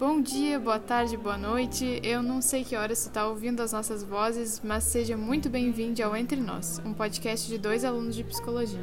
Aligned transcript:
Bom 0.00 0.22
dia, 0.22 0.58
boa 0.58 0.78
tarde, 0.78 1.14
boa 1.14 1.36
noite. 1.36 2.00
Eu 2.02 2.22
não 2.22 2.40
sei 2.40 2.64
que 2.64 2.74
horas 2.74 3.00
você 3.00 3.08
está 3.08 3.26
ouvindo 3.26 3.60
as 3.60 3.74
nossas 3.74 4.02
vozes, 4.02 4.58
mas 4.64 4.84
seja 4.84 5.14
muito 5.14 5.50
bem-vindo 5.50 6.02
ao 6.02 6.16
Entre 6.16 6.40
Nós, 6.40 6.80
um 6.86 6.94
podcast 6.94 7.46
de 7.46 7.58
dois 7.58 7.84
alunos 7.84 8.16
de 8.16 8.24
psicologia. 8.24 8.82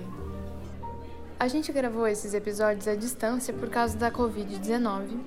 A 1.40 1.48
gente 1.48 1.72
gravou 1.72 2.08
esses 2.08 2.36
episódios 2.36 2.88
à 2.88 2.94
distância 2.94 3.52
por 3.52 3.68
causa 3.68 3.98
da 3.98 4.12
Covid-19. 4.12 5.18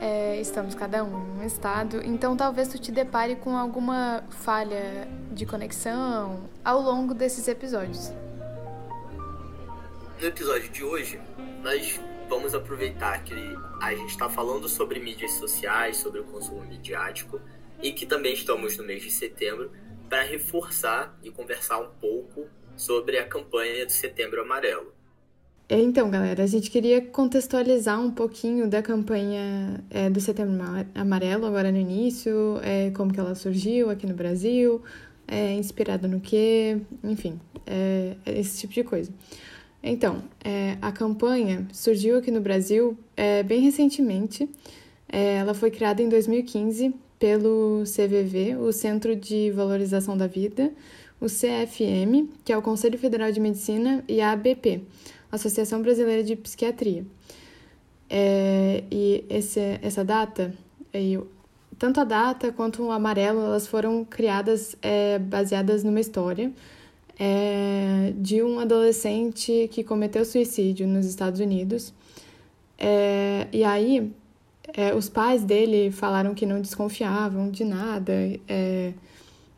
É, 0.00 0.40
estamos 0.40 0.72
cada 0.72 1.02
um 1.02 1.08
em 1.08 1.40
um 1.40 1.44
estado, 1.44 2.00
então 2.04 2.36
talvez 2.36 2.68
tu 2.68 2.78
te 2.78 2.92
depare 2.92 3.34
com 3.34 3.56
alguma 3.56 4.22
falha 4.30 5.08
de 5.32 5.44
conexão 5.44 6.48
ao 6.64 6.80
longo 6.80 7.12
desses 7.12 7.48
episódios. 7.48 8.12
No 10.20 10.28
episódio 10.28 10.70
de 10.70 10.84
hoje, 10.84 11.20
nós 11.60 11.98
vamos 12.28 12.54
aproveitar 12.54 13.22
que 13.24 13.34
a 13.80 13.94
gente 13.94 14.10
está 14.10 14.28
falando 14.28 14.68
sobre 14.68 15.00
mídias 15.00 15.32
sociais, 15.32 15.96
sobre 15.98 16.20
o 16.20 16.24
consumo 16.24 16.62
midiático 16.62 17.40
e 17.82 17.92
que 17.92 18.06
também 18.06 18.34
estamos 18.34 18.76
no 18.76 18.84
mês 18.84 19.02
de 19.02 19.10
setembro 19.10 19.70
para 20.08 20.22
reforçar 20.22 21.18
e 21.22 21.30
conversar 21.30 21.80
um 21.80 21.90
pouco 22.00 22.46
sobre 22.76 23.18
a 23.18 23.26
campanha 23.26 23.86
do 23.86 23.92
Setembro 23.92 24.42
Amarelo. 24.42 24.92
É, 25.68 25.80
então, 25.80 26.10
galera, 26.10 26.42
a 26.42 26.46
gente 26.46 26.70
queria 26.70 27.00
contextualizar 27.00 27.98
um 27.98 28.10
pouquinho 28.10 28.68
da 28.68 28.82
campanha 28.82 29.82
é, 29.90 30.10
do 30.10 30.20
Setembro 30.20 30.62
Amarelo 30.94 31.46
agora 31.46 31.72
no 31.72 31.78
início, 31.78 32.60
é, 32.62 32.90
como 32.90 33.12
que 33.12 33.18
ela 33.18 33.34
surgiu 33.34 33.88
aqui 33.88 34.06
no 34.06 34.14
Brasil, 34.14 34.82
é, 35.26 35.54
inspirada 35.54 36.06
no 36.06 36.20
quê, 36.20 36.78
enfim, 37.02 37.40
é, 37.66 38.14
esse 38.26 38.60
tipo 38.60 38.74
de 38.74 38.84
coisa. 38.84 39.10
Então, 39.86 40.22
é, 40.42 40.78
a 40.80 40.90
campanha 40.90 41.68
surgiu 41.70 42.16
aqui 42.16 42.30
no 42.30 42.40
Brasil 42.40 42.96
é, 43.14 43.42
bem 43.42 43.60
recentemente. 43.60 44.48
É, 45.06 45.34
ela 45.34 45.52
foi 45.52 45.70
criada 45.70 46.02
em 46.02 46.08
2015 46.08 46.94
pelo 47.18 47.82
CVV, 47.84 48.56
o 48.56 48.72
Centro 48.72 49.14
de 49.14 49.50
Valorização 49.50 50.16
da 50.16 50.26
Vida, 50.26 50.72
o 51.20 51.26
CFM, 51.26 52.30
que 52.42 52.50
é 52.50 52.56
o 52.56 52.62
Conselho 52.62 52.98
Federal 52.98 53.30
de 53.30 53.38
Medicina, 53.38 54.02
e 54.08 54.22
a 54.22 54.32
ABP, 54.32 54.80
Associação 55.30 55.82
Brasileira 55.82 56.24
de 56.24 56.34
Psiquiatria. 56.34 57.04
É, 58.08 58.84
e 58.90 59.22
esse, 59.28 59.60
essa 59.82 60.02
data, 60.02 60.54
tanto 61.78 62.00
a 62.00 62.04
data 62.04 62.50
quanto 62.50 62.84
o 62.84 62.90
amarelo, 62.90 63.40
elas 63.40 63.66
foram 63.66 64.02
criadas 64.02 64.74
é, 64.80 65.18
baseadas 65.18 65.84
numa 65.84 66.00
história 66.00 66.50
é, 67.18 67.93
de 68.12 68.42
um 68.42 68.58
adolescente 68.58 69.68
que 69.72 69.84
cometeu 69.84 70.24
suicídio 70.24 70.86
nos 70.86 71.06
Estados 71.06 71.40
Unidos. 71.40 71.92
É, 72.78 73.46
e 73.52 73.64
aí, 73.64 74.12
é, 74.74 74.94
os 74.94 75.08
pais 75.08 75.44
dele 75.44 75.90
falaram 75.90 76.34
que 76.34 76.46
não 76.46 76.60
desconfiavam 76.60 77.50
de 77.50 77.64
nada, 77.64 78.12
é, 78.48 78.92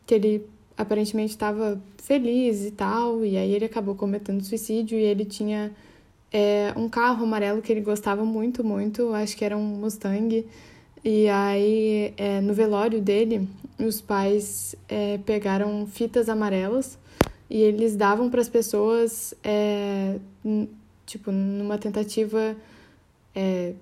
que 0.05 0.13
ele 0.13 0.45
aparentemente 0.77 1.31
estava 1.31 1.81
feliz 1.97 2.63
e 2.65 2.71
tal, 2.71 3.25
e 3.25 3.35
aí 3.37 3.51
ele 3.51 3.65
acabou 3.65 3.95
cometendo 3.95 4.43
suicídio 4.43 4.97
e 4.97 5.03
ele 5.03 5.25
tinha 5.25 5.71
é, 6.31 6.71
um 6.75 6.87
carro 6.87 7.23
amarelo 7.23 7.61
que 7.61 7.71
ele 7.71 7.81
gostava 7.81 8.23
muito, 8.23 8.63
muito, 8.63 9.13
acho 9.13 9.35
que 9.35 9.43
era 9.43 9.57
um 9.57 9.63
Mustang. 9.63 10.45
E 11.03 11.27
aí, 11.29 12.13
é, 12.17 12.41
no 12.41 12.53
velório 12.53 13.01
dele, 13.01 13.47
os 13.79 14.01
pais 14.01 14.75
pegaram 15.25 15.85
fitas 15.87 16.27
amarelas 16.27 16.97
e 17.49 17.61
eles 17.61 17.95
davam 17.95 18.29
para 18.29 18.41
as 18.41 18.49
pessoas, 18.49 19.33
é, 19.43 20.19
tipo, 21.05 21.31
numa 21.31 21.77
tentativa 21.77 22.55
é, 23.39 23.73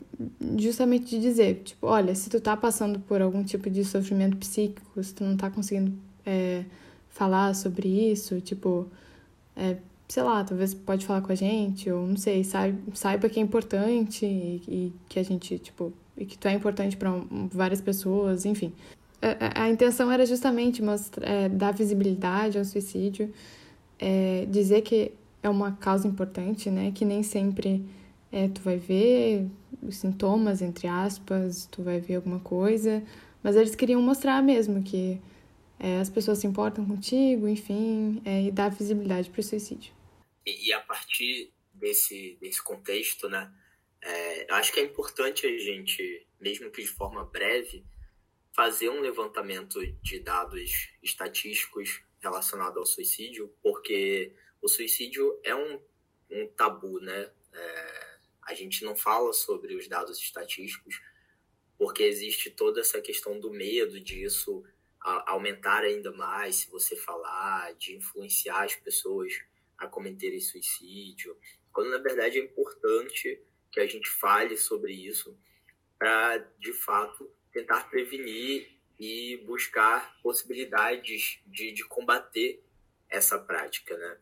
justamente 0.57 1.09
de 1.11 1.22
dizer, 1.22 1.61
tipo, 1.63 1.88
olha, 1.88 2.13
se 2.13 2.30
tu 2.30 2.41
tá 2.41 2.57
passando 2.57 2.99
por 2.99 3.22
algum 3.22 3.41
tipo 3.41 3.69
de 3.69 3.85
sofrimento 3.85 4.35
psíquico, 4.35 5.01
se 5.01 5.13
tu 5.13 5.23
não 5.23 5.38
tá 5.38 5.50
conseguindo 5.50 5.94
é, 6.25 6.66
falar 7.09 7.56
sobre 7.56 7.88
isso, 7.88 8.41
tipo, 8.41 8.85
é, 9.56 9.78
sei 10.09 10.23
lá, 10.23 10.44
talvez 10.44 10.73
pode 10.73 11.06
falar 11.06 11.22
com 11.22 11.31
a 11.31 11.35
gente, 11.35 11.89
ou 11.89 12.06
não 12.06 12.18
sei, 12.18 12.44
saiba, 12.44 13.29
que 13.29 13.39
é 13.39 13.41
importante 13.41 14.25
e, 14.25 14.62
e 14.68 14.94
que 15.07 15.19
a 15.19 15.23
gente, 15.23 15.57
tipo, 15.57 15.94
e 16.18 16.25
que 16.25 16.38
tu 16.38 16.47
é 16.50 16.53
importante 16.53 16.97
para 16.97 17.12
várias 17.51 17.79
pessoas, 17.79 18.45
enfim. 18.45 18.73
A, 19.22 19.63
a 19.63 19.69
intenção 19.69 20.12
era 20.12 20.25
justamente 20.25 20.81
mostrar, 20.81 21.25
é, 21.25 21.47
dar 21.47 21.72
visibilidade 21.73 22.57
ao 22.57 22.66
suicídio, 22.66 23.34
é, 24.00 24.45
dizer 24.45 24.81
que 24.81 25.11
é 25.41 25.50
uma 25.50 25.73
causa 25.73 26.07
importante, 26.07 26.69
né? 26.69 26.91
Que 26.91 27.06
nem 27.06 27.23
sempre 27.23 27.85
é, 28.31 28.47
tu 28.47 28.61
vai 28.61 28.78
ver 28.78 29.47
os 29.81 29.97
sintomas, 29.97 30.61
entre 30.61 30.88
aspas, 30.88 31.67
tu 31.72 31.83
vai 31.83 32.00
ver 32.00 32.16
alguma 32.16 32.39
coisa, 32.39 33.03
mas 33.44 33.56
eles 33.56 33.75
queriam 33.75 34.01
mostrar 34.01 34.41
mesmo 34.41 34.83
que 34.83 35.22
é, 35.79 36.00
as 36.00 36.09
pessoas 36.09 36.39
se 36.39 36.47
importam 36.47 36.85
contigo, 36.85 37.47
enfim, 37.47 38.22
é, 38.25 38.44
e 38.44 38.51
dar 38.51 38.69
visibilidade 38.69 39.29
para 39.29 39.39
o 39.39 39.44
suicídio. 39.44 39.94
E, 40.45 40.69
e, 40.69 40.73
a 40.73 40.79
partir 40.79 41.51
desse, 41.73 42.38
desse 42.41 42.63
contexto, 42.63 43.29
né? 43.29 43.51
É, 44.01 44.53
acho 44.53 44.72
que 44.72 44.79
é 44.79 44.83
importante 44.83 45.45
a 45.47 45.57
gente, 45.57 46.27
mesmo 46.39 46.69
que 46.69 46.81
de 46.81 46.88
forma 46.88 47.25
breve, 47.25 47.83
fazer 48.56 48.89
um 48.89 49.01
levantamento 49.01 49.79
de 50.01 50.19
dados 50.19 50.89
estatísticos 51.03 52.01
relacionado 52.25 52.80
ao 52.80 52.86
suicídio, 52.86 53.53
porque 53.62 54.34
o 54.62 54.68
suicídio 54.68 55.40
é 55.44 55.56
um, 55.56 55.80
um 56.31 56.47
tabu, 56.47 57.00
né? 57.00 57.31
É, 57.53 58.18
a 58.47 58.53
gente 58.53 58.84
não 58.84 58.96
fala 58.96 59.31
sobre 59.31 59.75
os 59.75 59.88
dados 59.88 60.19
estatísticos, 60.19 61.02
porque 61.78 62.03
existe 62.03 62.50
toda 62.50 62.81
essa 62.81 63.00
questão 63.00 63.40
do 63.40 63.52
medo 63.52 64.00
disso 64.00 64.63
aumentar 65.28 65.84
ainda 65.84 66.12
mais 66.12 66.56
se 66.56 66.72
você 66.72 66.96
falar, 66.96 67.75
de 67.75 67.96
influenciar 67.96 68.63
as 68.63 68.74
pessoas 68.74 69.31
a 69.78 69.86
cometerem 69.88 70.40
suicídio, 70.40 71.38
quando 71.72 71.92
na 71.92 72.00
verdade 72.00 72.40
é 72.40 72.42
importante 72.44 73.40
que 73.72 73.80
a 73.80 73.86
gente 73.86 74.09
fale 74.09 74.57
sobre 74.57 74.94
isso 74.94 75.38
para, 76.00 76.38
de 76.57 76.74
fato, 76.74 77.31
tentar 77.52 77.88
prevenir 77.90 78.75
e 79.00 79.38
buscar 79.45 80.17
possibilidades 80.22 81.39
de, 81.45 81.72
de 81.72 81.83
combater 81.85 82.63
essa 83.09 83.38
prática. 83.38 83.97
Né? 83.97 84.17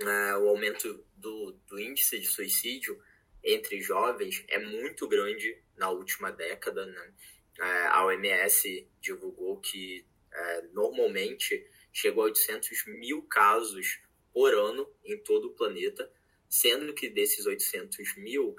É, 0.00 0.36
o 0.36 0.48
aumento 0.48 1.04
do, 1.16 1.52
do 1.66 1.80
índice 1.80 2.18
de 2.18 2.26
suicídio 2.26 3.00
entre 3.42 3.80
jovens 3.80 4.44
é 4.48 4.58
muito 4.58 5.08
grande 5.08 5.60
na 5.76 5.90
última 5.90 6.30
década. 6.30 6.86
Né? 6.86 7.14
É, 7.58 7.86
a 7.86 8.04
OMS 8.06 8.88
divulgou 9.00 9.60
que 9.60 10.06
é, 10.32 10.62
normalmente 10.72 11.68
chegou 11.92 12.24
a 12.24 12.26
800 12.26 12.86
mil 12.86 13.22
casos 13.22 14.00
por 14.32 14.54
ano 14.54 14.88
em 15.04 15.18
todo 15.18 15.48
o 15.48 15.54
planeta, 15.54 16.10
sendo 16.48 16.94
que 16.94 17.08
desses 17.08 17.44
800 17.44 18.16
mil, 18.16 18.56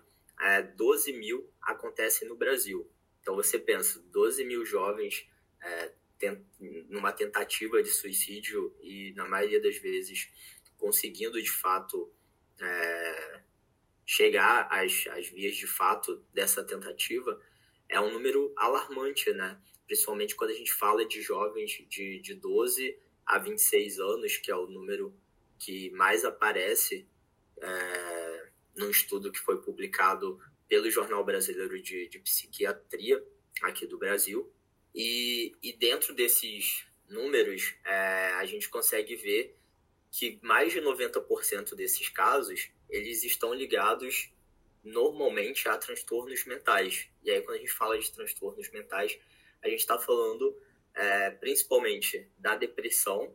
12 0.75 1.13
mil 1.13 1.49
acontecem 1.61 2.27
no 2.27 2.35
Brasil. 2.35 2.87
Então 3.23 3.35
você 3.35 3.57
pensa, 3.57 4.03
12 4.11 4.43
mil 4.43 4.65
jovens 4.65 5.25
é, 5.61 5.93
tent, 6.19 6.45
numa 6.89 7.13
tentativa 7.13 7.81
de 7.81 7.89
suicídio 7.89 8.75
e 8.81 9.13
na 9.15 9.25
maioria 9.25 9.61
das 9.61 9.77
vezes 9.77 10.29
conseguindo 10.77 11.41
de 11.41 11.49
fato 11.49 12.11
é, 12.59 13.41
chegar 14.05 14.67
às, 14.69 15.07
às 15.07 15.29
vias 15.29 15.55
de 15.55 15.65
fato 15.65 16.21
dessa 16.33 16.61
tentativa 16.63 17.41
é 17.87 17.99
um 17.99 18.11
número 18.11 18.53
alarmante, 18.57 19.31
né? 19.31 19.57
Principalmente 19.85 20.35
quando 20.35 20.49
a 20.49 20.55
gente 20.55 20.73
fala 20.73 21.05
de 21.05 21.21
jovens 21.21 21.81
de, 21.89 22.19
de 22.19 22.33
12 22.33 22.99
a 23.25 23.37
26 23.37 23.99
anos, 23.99 24.37
que 24.37 24.51
é 24.51 24.55
o 24.55 24.67
número 24.67 25.15
que 25.57 25.89
mais 25.91 26.25
aparece 26.25 27.07
é, 27.61 28.49
num 28.75 28.89
estudo 28.89 29.31
que 29.31 29.39
foi 29.39 29.61
publicado 29.61 30.37
pelo 30.67 30.89
Jornal 30.89 31.23
Brasileiro 31.23 31.81
de, 31.81 32.07
de 32.07 32.19
Psiquiatria 32.19 33.23
aqui 33.61 33.85
do 33.85 33.97
Brasil. 33.97 34.51
E, 34.93 35.55
e 35.61 35.73
dentro 35.73 36.13
desses 36.13 36.85
números, 37.09 37.75
é, 37.85 38.33
a 38.33 38.45
gente 38.45 38.69
consegue 38.69 39.15
ver 39.15 39.55
que 40.11 40.39
mais 40.43 40.71
de 40.71 40.79
90% 40.79 41.75
desses 41.75 42.07
casos, 42.09 42.69
eles 42.89 43.23
estão 43.23 43.53
ligados 43.53 44.31
normalmente 44.83 45.67
a 45.67 45.77
transtornos 45.77 46.45
mentais. 46.45 47.07
E 47.23 47.31
aí, 47.31 47.41
quando 47.41 47.57
a 47.57 47.59
gente 47.59 47.71
fala 47.71 47.97
de 47.97 48.11
transtornos 48.11 48.69
mentais, 48.71 49.17
a 49.63 49.69
gente 49.69 49.79
está 49.79 49.97
falando 49.97 50.55
é, 50.93 51.31
principalmente 51.31 52.27
da 52.37 52.55
depressão 52.55 53.33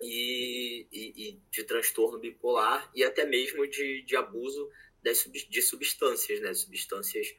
e, 0.00 0.86
e, 0.90 1.28
e, 1.28 1.40
de 1.50 1.64
transtorno 1.64 2.18
bipolar 2.18 2.90
e 2.94 3.04
até 3.04 3.24
mesmo 3.24 3.66
de, 3.66 4.02
de 4.02 4.16
abuso 4.16 4.70
das, 5.02 5.28
de 5.48 5.62
substâncias, 5.62 6.40
né? 6.40 6.52
Substâncias 6.54 7.34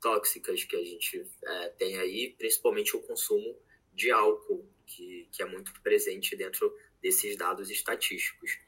tóxicas 0.00 0.64
que 0.64 0.76
a 0.76 0.84
gente 0.84 1.24
é, 1.44 1.68
tem 1.70 1.98
aí, 1.98 2.34
principalmente 2.38 2.96
o 2.96 3.00
consumo 3.00 3.56
de 3.94 4.10
álcool, 4.10 4.66
que, 4.86 5.28
que 5.30 5.42
é 5.42 5.46
muito 5.46 5.72
presente 5.82 6.36
dentro 6.36 6.72
desses 7.00 7.36
dados 7.36 7.70
estatísticos. 7.70 8.58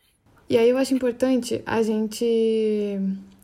E 0.48 0.58
aí 0.58 0.68
eu 0.68 0.76
acho 0.76 0.94
importante 0.94 1.62
a 1.64 1.82
gente 1.82 2.98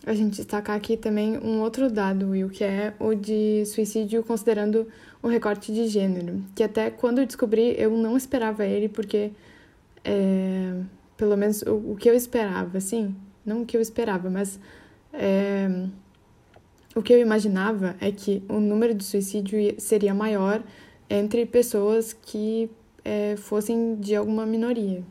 a 0.05 0.15
gente 0.15 0.37
destacar 0.37 0.77
aqui 0.77 0.97
também 0.97 1.37
um 1.39 1.61
outro 1.61 1.91
dado, 1.91 2.31
Will, 2.31 2.49
que 2.49 2.65
é 2.65 2.95
o 2.99 3.15
de 3.15 3.65
suicídio 3.67 4.23
considerando 4.23 4.91
o 5.23 5.29
recorte 5.29 5.73
de 5.73 5.89
gênero. 5.89 6.43
Que 6.55 6.63
até 6.63 6.91
quando 6.91 7.19
eu 7.19 7.27
descobri, 7.27 7.75
eu 7.79 7.91
não 7.91 8.17
esperava 8.17 8.65
ele, 8.65 8.89
porque 8.89 9.31
é, 10.05 10.83
pelo 11.17 11.37
menos 11.37 11.63
o, 11.63 11.93
o, 11.93 11.97
que 11.97 12.09
eu 12.09 12.15
esperava, 12.15 12.79
assim, 12.79 13.15
não 13.45 13.63
o 13.63 13.67
que 13.67 13.77
eu 13.77 13.81
esperava, 13.81 14.31
mas 14.31 14.59
é, 15.13 15.69
o 16.95 17.03
que 17.03 17.13
eu 17.13 17.21
imaginava 17.21 17.97
é 18.01 18.11
que 18.11 18.43
o 18.49 18.61
número 18.61 18.95
de 18.95 19.05
suicídio 19.05 19.59
seria 19.79 20.15
maior 20.15 20.63
entre 21.09 21.47
pessoas 21.47 22.13
que 22.13 22.71
é, 23.05 23.37
fossem 23.37 23.97
de 23.97 24.15
alguma 24.15 24.45
minoria. 24.47 25.03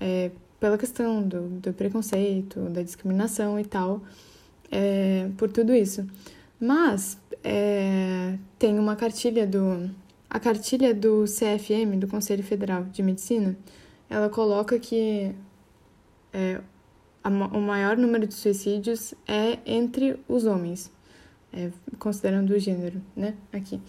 É, 0.00 0.30
pela 0.58 0.78
questão 0.78 1.22
do, 1.22 1.48
do 1.48 1.72
preconceito, 1.72 2.60
da 2.70 2.82
discriminação 2.82 3.58
e 3.58 3.64
tal, 3.64 4.02
é, 4.70 5.28
por 5.36 5.50
tudo 5.50 5.74
isso. 5.74 6.06
Mas 6.58 7.18
é, 7.44 8.38
tem 8.58 8.78
uma 8.78 8.96
cartilha 8.96 9.46
do. 9.46 9.90
A 10.28 10.40
cartilha 10.40 10.92
do 10.92 11.24
CFM, 11.24 11.98
do 11.98 12.08
Conselho 12.08 12.42
Federal 12.42 12.84
de 12.84 13.02
Medicina, 13.02 13.56
ela 14.10 14.28
coloca 14.28 14.78
que 14.78 15.32
é, 16.32 16.60
o 17.28 17.60
maior 17.60 17.96
número 17.96 18.26
de 18.26 18.34
suicídios 18.34 19.14
é 19.26 19.58
entre 19.66 20.18
os 20.28 20.44
homens, 20.44 20.90
é, 21.52 21.70
considerando 21.98 22.50
o 22.50 22.58
gênero, 22.58 23.00
né? 23.14 23.34
Aqui. 23.52 23.80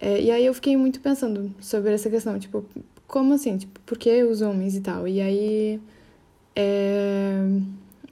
É, 0.00 0.20
e 0.20 0.30
aí 0.30 0.44
eu 0.44 0.54
fiquei 0.54 0.76
muito 0.76 1.00
pensando 1.00 1.54
sobre 1.60 1.92
essa 1.94 2.10
questão, 2.10 2.38
tipo, 2.38 2.64
como 3.06 3.34
assim? 3.34 3.56
Tipo, 3.56 3.80
por 3.80 3.98
que 3.98 4.22
os 4.24 4.42
homens 4.42 4.76
e 4.76 4.80
tal? 4.80 5.06
E 5.08 5.20
aí 5.20 5.80
é, 6.54 7.38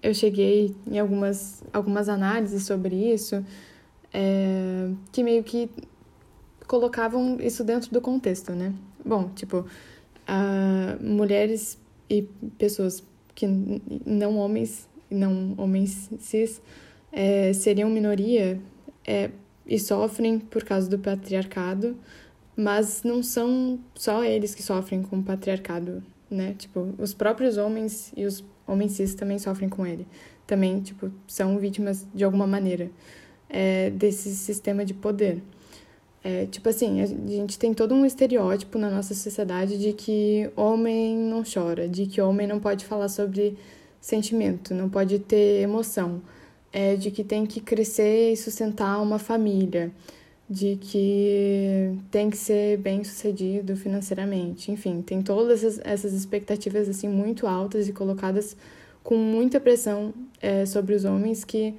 eu 0.03 0.15
cheguei 0.15 0.75
em 0.87 0.99
algumas, 0.99 1.63
algumas 1.73 2.09
análises 2.09 2.65
sobre 2.65 2.95
isso, 2.95 3.45
é, 4.13 4.91
que 5.13 5.23
meio 5.23 5.43
que 5.43 5.71
colocavam 6.67 7.39
isso 7.41 7.65
dentro 7.65 7.91
do 7.91 8.01
contexto, 8.01 8.53
né? 8.53 8.73
Bom, 9.05 9.29
tipo, 9.35 9.59
uh, 10.29 11.03
mulheres 11.03 11.79
e 12.09 12.23
pessoas 12.57 13.03
que 13.35 13.47
não 14.07 14.37
homens, 14.37 14.89
não 15.11 15.55
homens 15.57 16.11
cis, 16.19 16.61
é, 17.13 17.53
seriam 17.53 17.91
minoria 17.91 18.61
é, 19.07 19.31
e 19.67 19.79
sofrem 19.79 20.39
por 20.39 20.65
causa 20.65 20.89
do 20.89 20.99
patriarcado, 20.99 21.97
mas 22.57 23.03
não 23.03 23.23
são 23.23 23.79
só 23.95 24.25
eles 24.25 24.55
que 24.55 24.63
sofrem 24.63 25.03
com 25.03 25.19
o 25.19 25.23
patriarcado, 25.23 26.03
né? 26.31 26.55
Tipo, 26.59 26.95
os 26.99 27.15
próprios 27.15 27.57
homens 27.57 28.13
e 28.17 28.25
os 28.25 28.45
homens 28.67 28.93
cis 28.93 29.15
também 29.15 29.39
sofrem 29.39 29.69
com 29.69 29.87
ele. 29.87 30.07
Também, 30.47 30.81
tipo, 30.81 31.11
são 31.27 31.59
vítimas 31.59 32.07
de 32.15 32.23
alguma 32.23 32.47
maneira 32.47 32.91
é, 33.49 33.91
desse 33.91 34.35
sistema 34.35 34.85
de 34.85 34.95
poder. 34.95 35.43
É, 36.27 36.47
tipo 36.47 36.67
assim, 36.71 37.03
a 37.03 37.07
gente 37.07 37.59
tem 37.59 37.75
todo 37.75 37.95
um 37.95 38.07
estereótipo 38.07 38.79
na 38.79 38.91
nossa 38.91 39.15
sociedade 39.15 39.77
de 39.79 39.93
que 39.93 40.51
homem 40.57 41.15
não 41.19 41.43
chora, 41.45 41.87
de 41.87 42.07
que 42.07 42.19
homem 42.19 42.47
não 42.47 42.59
pode 42.59 42.87
falar 42.87 43.11
sobre 43.11 43.59
sentimento, 44.01 44.73
não 44.73 44.89
pode 44.89 45.19
ter 45.19 45.61
emoção, 45.61 46.23
é, 46.73 46.97
de 46.97 47.11
que 47.11 47.23
tem 47.23 47.45
que 47.45 47.61
crescer 47.61 48.33
e 48.33 48.37
sustentar 48.39 49.03
uma 49.03 49.19
família, 49.19 49.93
de 50.49 50.77
que 50.77 51.95
tem 52.11 52.31
que 52.31 52.39
ser 52.39 52.79
bem 52.79 53.05
sucedido 53.05 53.77
financeiramente, 53.77 54.73
enfim, 54.73 55.03
tem 55.03 55.21
todas 55.21 55.63
essas, 55.81 56.15
expectativas 56.15 56.89
assim 56.89 57.09
muito 57.09 57.47
altas 57.47 57.87
e 57.87 57.93
colocadas 57.93 58.57
com 59.03 59.17
muita 59.17 59.61
pressão 59.61 60.15
é, 60.41 60.65
sobre 60.65 60.95
os 60.95 61.05
homens 61.05 61.45
que 61.45 61.75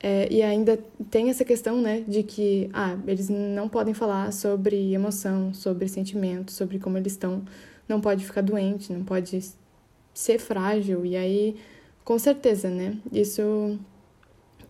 é, 0.00 0.32
e 0.32 0.42
ainda 0.42 0.78
tem 1.10 1.28
essa 1.28 1.44
questão, 1.44 1.80
né, 1.80 2.04
de 2.06 2.22
que 2.22 2.70
ah, 2.72 2.96
eles 3.06 3.28
não 3.28 3.68
podem 3.68 3.92
falar 3.92 4.32
sobre 4.32 4.94
emoção, 4.94 5.52
sobre 5.52 5.88
sentimento, 5.88 6.52
sobre 6.52 6.78
como 6.78 6.96
eles 6.96 7.12
estão, 7.12 7.42
não 7.88 8.00
pode 8.00 8.24
ficar 8.24 8.42
doente, 8.42 8.92
não 8.92 9.04
pode 9.04 9.40
ser 10.14 10.38
frágil. 10.38 11.04
E 11.04 11.16
aí, 11.16 11.56
com 12.04 12.18
certeza, 12.18 12.70
né, 12.70 12.96
isso 13.12 13.76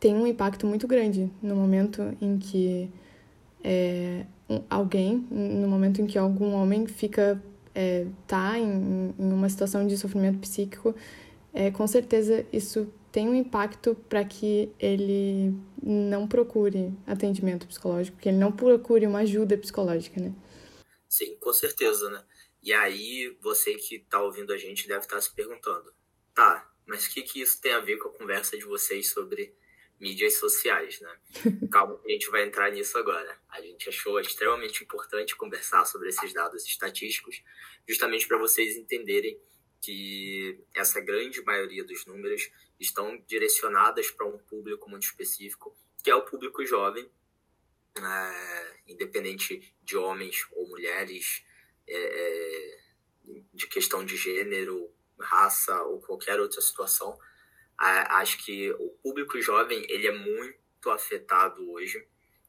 tem 0.00 0.14
um 0.14 0.26
impacto 0.26 0.66
muito 0.66 0.86
grande 0.86 1.30
no 1.42 1.54
momento 1.56 2.16
em 2.22 2.38
que 2.38 2.88
é, 3.62 4.25
alguém, 4.70 5.26
no 5.30 5.69
momento 5.69 6.00
em 6.00 6.06
que 6.06 6.16
algum 6.16 6.54
homem 6.54 6.86
fica, 6.86 7.42
é, 7.75 8.06
tá 8.26 8.58
em, 8.58 9.14
em 9.19 9.32
uma 9.32 9.48
situação 9.48 9.86
de 9.86 9.98
sofrimento 9.98 10.38
psíquico, 10.38 10.94
é, 11.52 11.70
com 11.70 11.86
certeza 11.86 12.46
isso 12.50 12.88
tem 13.10 13.28
um 13.28 13.34
impacto 13.34 13.94
para 14.08 14.25
que 14.25 14.72
ele 14.78 15.55
não 15.82 16.28
procure 16.28 16.93
atendimento 17.06 17.66
psicológico, 17.66 18.19
que 18.19 18.28
ele 18.28 18.38
não 18.38 18.52
procure 18.52 19.06
uma 19.06 19.20
ajuda 19.20 19.56
psicológica, 19.56 20.20
né? 20.20 20.32
Sim, 21.08 21.37
com 21.37 21.52
certeza, 21.52 22.10
né? 22.10 22.25
E 22.62 22.72
aí, 22.72 23.37
você 23.40 23.75
que 23.75 23.96
está 23.96 24.22
ouvindo 24.22 24.52
a 24.52 24.56
gente 24.56 24.87
deve 24.87 25.00
estar 25.00 25.16
tá 25.16 25.22
se 25.22 25.34
perguntando, 25.34 25.93
tá, 26.34 26.70
mas 26.87 27.06
o 27.06 27.10
que, 27.10 27.22
que 27.22 27.40
isso 27.40 27.60
tem 27.60 27.72
a 27.72 27.81
ver 27.81 27.96
com 27.99 28.08
a 28.08 28.12
conversa 28.12 28.58
de 28.58 28.64
vocês 28.64 29.08
sobre 29.08 29.54
mídias 30.00 30.34
sociais, 30.34 31.00
né? 31.00 31.19
Calma, 31.72 32.00
a 32.04 32.08
gente 32.11 32.31
vai 32.31 32.44
entrar 32.44 32.70
nisso 32.70 32.96
agora. 32.99 33.38
A 33.49 33.61
gente 33.61 33.88
achou 33.88 34.20
extremamente 34.20 34.84
importante 34.84 35.37
conversar 35.37 35.84
sobre 35.84 36.08
esses 36.08 36.32
dados 36.32 36.64
estatísticos, 36.64 37.43
justamente 37.87 38.26
para 38.26 38.38
vocês 38.38 38.76
entenderem 38.76 39.40
que 39.81 40.58
essa 40.75 41.00
grande 41.00 41.43
maioria 41.43 41.84
dos 41.84 42.04
números 42.06 42.50
estão 42.78 43.19
direcionadas 43.26 44.10
para 44.10 44.26
um 44.26 44.38
público 44.38 44.88
muito 44.88 45.04
específico, 45.04 45.76
que 46.02 46.10
é 46.10 46.14
o 46.14 46.25
público 46.25 46.64
jovem, 46.64 47.10
é, 47.96 48.80
independente 48.86 49.75
de 49.82 49.96
homens 49.96 50.46
ou 50.52 50.69
mulheres, 50.69 51.44
é, 51.86 51.96
é, 51.96 52.78
de 53.52 53.66
questão 53.66 54.04
de 54.04 54.16
gênero, 54.16 54.90
raça 55.19 55.82
ou 55.82 56.00
qualquer 56.00 56.40
outra 56.40 56.60
situação. 56.60 57.19
acho 57.76 58.44
que 58.44 58.70
o 58.72 58.90
público 59.02 59.40
jovem 59.40 59.84
ele 59.88 60.06
é 60.06 60.12
muito 60.12 60.90
afetado 60.90 61.70
hoje 61.72 62.06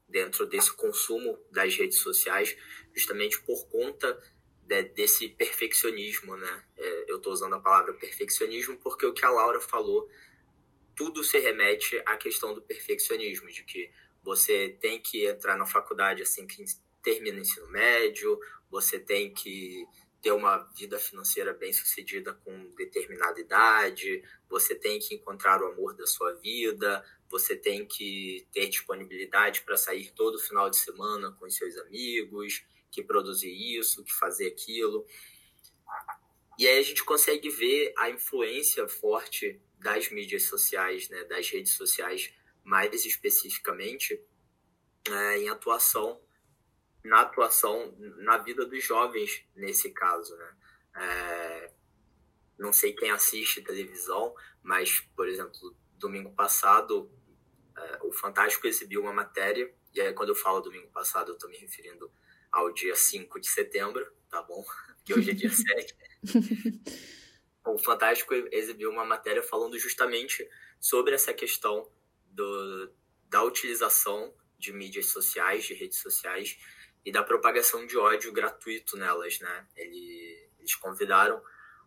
dentro 0.08 0.46
desse 0.46 0.72
consumo 0.74 1.38
das 1.52 1.76
redes 1.76 2.00
sociais, 2.00 2.56
justamente 2.96 3.42
por 3.42 3.68
conta 3.70 4.20
de, 4.70 4.84
desse 4.84 5.28
perfeccionismo, 5.28 6.38
né? 6.38 6.64
É, 6.78 7.06
eu 7.12 7.18
estou 7.18 7.34
usando 7.34 7.56
a 7.56 7.60
palavra 7.60 7.94
perfeccionismo 7.94 8.78
porque 8.78 9.06
o 9.06 9.14
que 9.14 9.26
a 9.26 9.32
Laura 9.32 9.60
falou, 9.60 10.08
tudo 10.96 11.24
se 11.24 11.40
remete 11.40 12.00
à 12.06 12.16
questão 12.16 12.54
do 12.54 12.62
perfeccionismo, 12.62 13.50
de 13.50 13.64
que 13.64 13.92
você 14.22 14.78
tem 14.80 15.02
que 15.02 15.26
entrar 15.26 15.58
na 15.58 15.66
faculdade 15.66 16.22
assim 16.22 16.46
que 16.46 16.64
termina 17.02 17.38
o 17.38 17.42
ensino 17.42 17.68
médio, 17.68 18.40
você 18.70 19.00
tem 19.00 19.34
que 19.34 19.88
ter 20.22 20.34
uma 20.34 20.58
vida 20.78 21.00
financeira 21.00 21.54
bem 21.54 21.74
sucedida 21.74 22.34
com 22.34 22.70
determinada 22.76 23.40
idade, 23.40 24.22
você 24.48 24.76
tem 24.76 25.00
que 25.00 25.16
encontrar 25.16 25.64
o 25.64 25.68
amor 25.68 25.96
da 25.96 26.06
sua 26.06 26.34
vida, 26.34 27.04
você 27.30 27.56
tem 27.56 27.86
que 27.86 28.46
ter 28.52 28.68
disponibilidade 28.68 29.62
para 29.62 29.78
sair 29.78 30.12
todo 30.12 30.38
final 30.38 30.70
de 30.70 30.78
semana 30.78 31.32
com 31.40 31.46
os 31.46 31.56
seus 31.56 31.76
amigos, 31.78 32.64
que 32.92 33.04
produzir 33.04 33.52
isso, 33.52 34.04
que 34.04 34.14
fazer 34.14 34.48
aquilo. 34.48 35.06
E 36.58 36.68
aí 36.68 36.80
a 36.80 36.84
gente 36.84 37.04
consegue 37.04 37.50
ver 37.50 37.94
a 37.98 38.10
influência 38.10 38.88
forte 38.88 39.62
das 39.78 40.10
mídias 40.10 40.44
sociais, 40.44 41.08
né, 41.10 41.24
das 41.24 41.50
redes 41.50 41.74
sociais, 41.74 42.34
mais 42.64 43.06
especificamente, 43.06 44.22
é, 45.08 45.38
em 45.38 45.50
atuação, 45.50 46.22
na 47.04 47.22
atuação, 47.22 47.96
na 48.18 48.38
vida 48.38 48.66
dos 48.66 48.84
jovens, 48.84 49.44
nesse 49.56 49.92
caso. 49.92 50.36
Né? 50.36 50.58
É, 50.96 51.74
não 52.58 52.74
sei 52.74 52.94
quem 52.94 53.10
assiste 53.10 53.62
televisão, 53.62 54.36
mas, 54.62 55.00
por 55.16 55.28
exemplo, 55.28 55.76
domingo 55.98 56.34
passado, 56.34 57.10
é, 57.78 58.00
o 58.04 58.12
Fantástico 58.12 58.68
exibiu 58.68 59.02
uma 59.02 59.14
matéria, 59.14 59.74
e 59.94 60.02
aí 60.02 60.14
quando 60.14 60.30
eu 60.30 60.36
falo 60.36 60.60
domingo 60.60 60.90
passado, 60.92 61.30
eu 61.30 61.36
estou 61.36 61.50
me 61.50 61.58
referindo 61.58 62.12
ao 62.52 62.74
dia 62.74 62.96
5 62.96 63.40
de 63.40 63.50
setembro, 63.50 64.06
tá 64.30 64.42
bom? 64.42 64.66
Que 65.06 65.14
hoje 65.14 65.32
é 65.32 65.34
dia 65.34 65.50
7. 65.52 65.96
o 67.66 67.78
Fantástico 67.80 68.34
exibiu 68.52 68.92
uma 68.92 69.06
matéria 69.06 69.44
falando 69.44 69.78
justamente 69.78 70.48
sobre 70.80 71.14
essa 71.14 71.34
questão 71.34 71.92
do, 72.26 72.90
da 73.30 73.44
utilização 73.44 74.34
de 74.58 74.72
mídias 74.74 75.08
sociais, 75.08 75.66
de 75.66 75.74
redes 75.74 76.00
sociais 76.00 76.58
e 77.06 77.12
da 77.12 77.22
propagação 77.24 77.86
de 77.86 77.98
ódio 77.98 78.32
gratuito 78.32 78.96
nelas, 78.98 79.40
né? 79.40 79.68
Ele, 79.76 80.50
eles 80.60 80.76
convidaram 80.76 81.42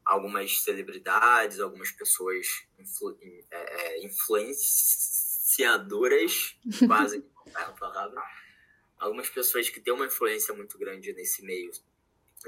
algumas 0.05 0.63
celebridades, 0.63 1.61
algumas 1.61 1.91
pessoas 1.91 2.47
influ, 2.79 3.19
é, 3.51 3.51
é 3.51 4.05
influenciadoras, 4.05 6.57
quase 6.87 7.25
é 7.47 7.61
a 7.61 7.73
palavra, 7.73 8.23
algumas 9.03 9.29
pessoas 9.29 9.69
que 9.69 9.81
têm 9.81 9.93
uma 9.93 10.07
influência 10.07 10.55
muito 10.55 10.79
grande 10.79 11.13
nesse 11.13 11.43
meio 11.45 11.71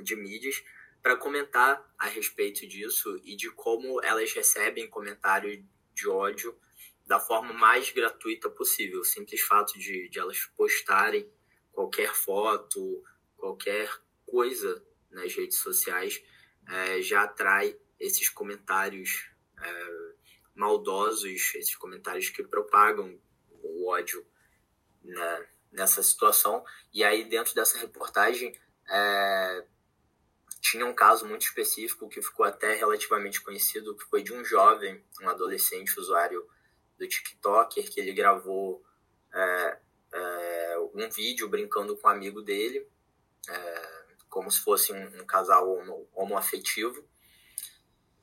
de 0.00 0.14
mídias 0.14 0.62
para 1.02 1.16
comentar 1.16 1.84
a 1.98 2.06
respeito 2.06 2.66
disso 2.66 3.20
e 3.24 3.36
de 3.36 3.50
como 3.50 4.02
elas 4.02 4.32
recebem 4.32 4.88
comentário 4.88 5.66
de 5.92 6.08
ódio 6.08 6.56
da 7.06 7.18
forma 7.18 7.52
mais 7.52 7.90
gratuita 7.90 8.48
possível. 8.48 9.00
O 9.00 9.04
simples 9.04 9.40
fato 9.42 9.78
de, 9.78 10.08
de 10.08 10.18
elas 10.18 10.46
postarem 10.56 11.28
qualquer 11.72 12.14
foto, 12.14 13.02
qualquer 13.36 13.90
coisa 14.24 14.82
nas 15.10 15.34
redes 15.34 15.58
sociais 15.58 16.22
é, 16.68 17.02
já 17.02 17.24
atrai 17.24 17.76
esses 17.98 18.28
comentários 18.28 19.28
é, 19.60 20.14
maldosos, 20.54 21.54
esses 21.56 21.74
comentários 21.74 22.30
que 22.30 22.44
propagam 22.44 23.20
o 23.50 23.88
ódio 23.90 24.24
né, 25.02 25.48
nessa 25.74 26.02
situação. 26.02 26.64
E 26.92 27.04
aí, 27.04 27.24
dentro 27.24 27.54
dessa 27.54 27.76
reportagem, 27.78 28.58
é, 28.88 29.64
tinha 30.60 30.86
um 30.86 30.94
caso 30.94 31.26
muito 31.26 31.42
específico 31.42 32.08
que 32.08 32.22
ficou 32.22 32.46
até 32.46 32.74
relativamente 32.74 33.42
conhecido, 33.42 33.96
que 33.96 34.04
foi 34.04 34.22
de 34.22 34.32
um 34.32 34.44
jovem, 34.44 35.04
um 35.20 35.28
adolescente 35.28 35.98
usuário 35.98 36.48
do 36.98 37.06
TikToker, 37.06 37.90
que 37.90 38.00
ele 38.00 38.12
gravou 38.12 38.82
é, 39.32 39.78
é, 40.12 40.78
um 40.94 41.10
vídeo 41.10 41.48
brincando 41.48 41.96
com 41.96 42.08
um 42.08 42.10
amigo 42.10 42.40
dele, 42.40 42.88
é, 43.48 44.04
como 44.28 44.50
se 44.50 44.60
fosse 44.60 44.92
um, 44.92 45.20
um 45.20 45.26
casal 45.26 45.68
homo, 45.68 46.08
homoafetivo. 46.14 47.06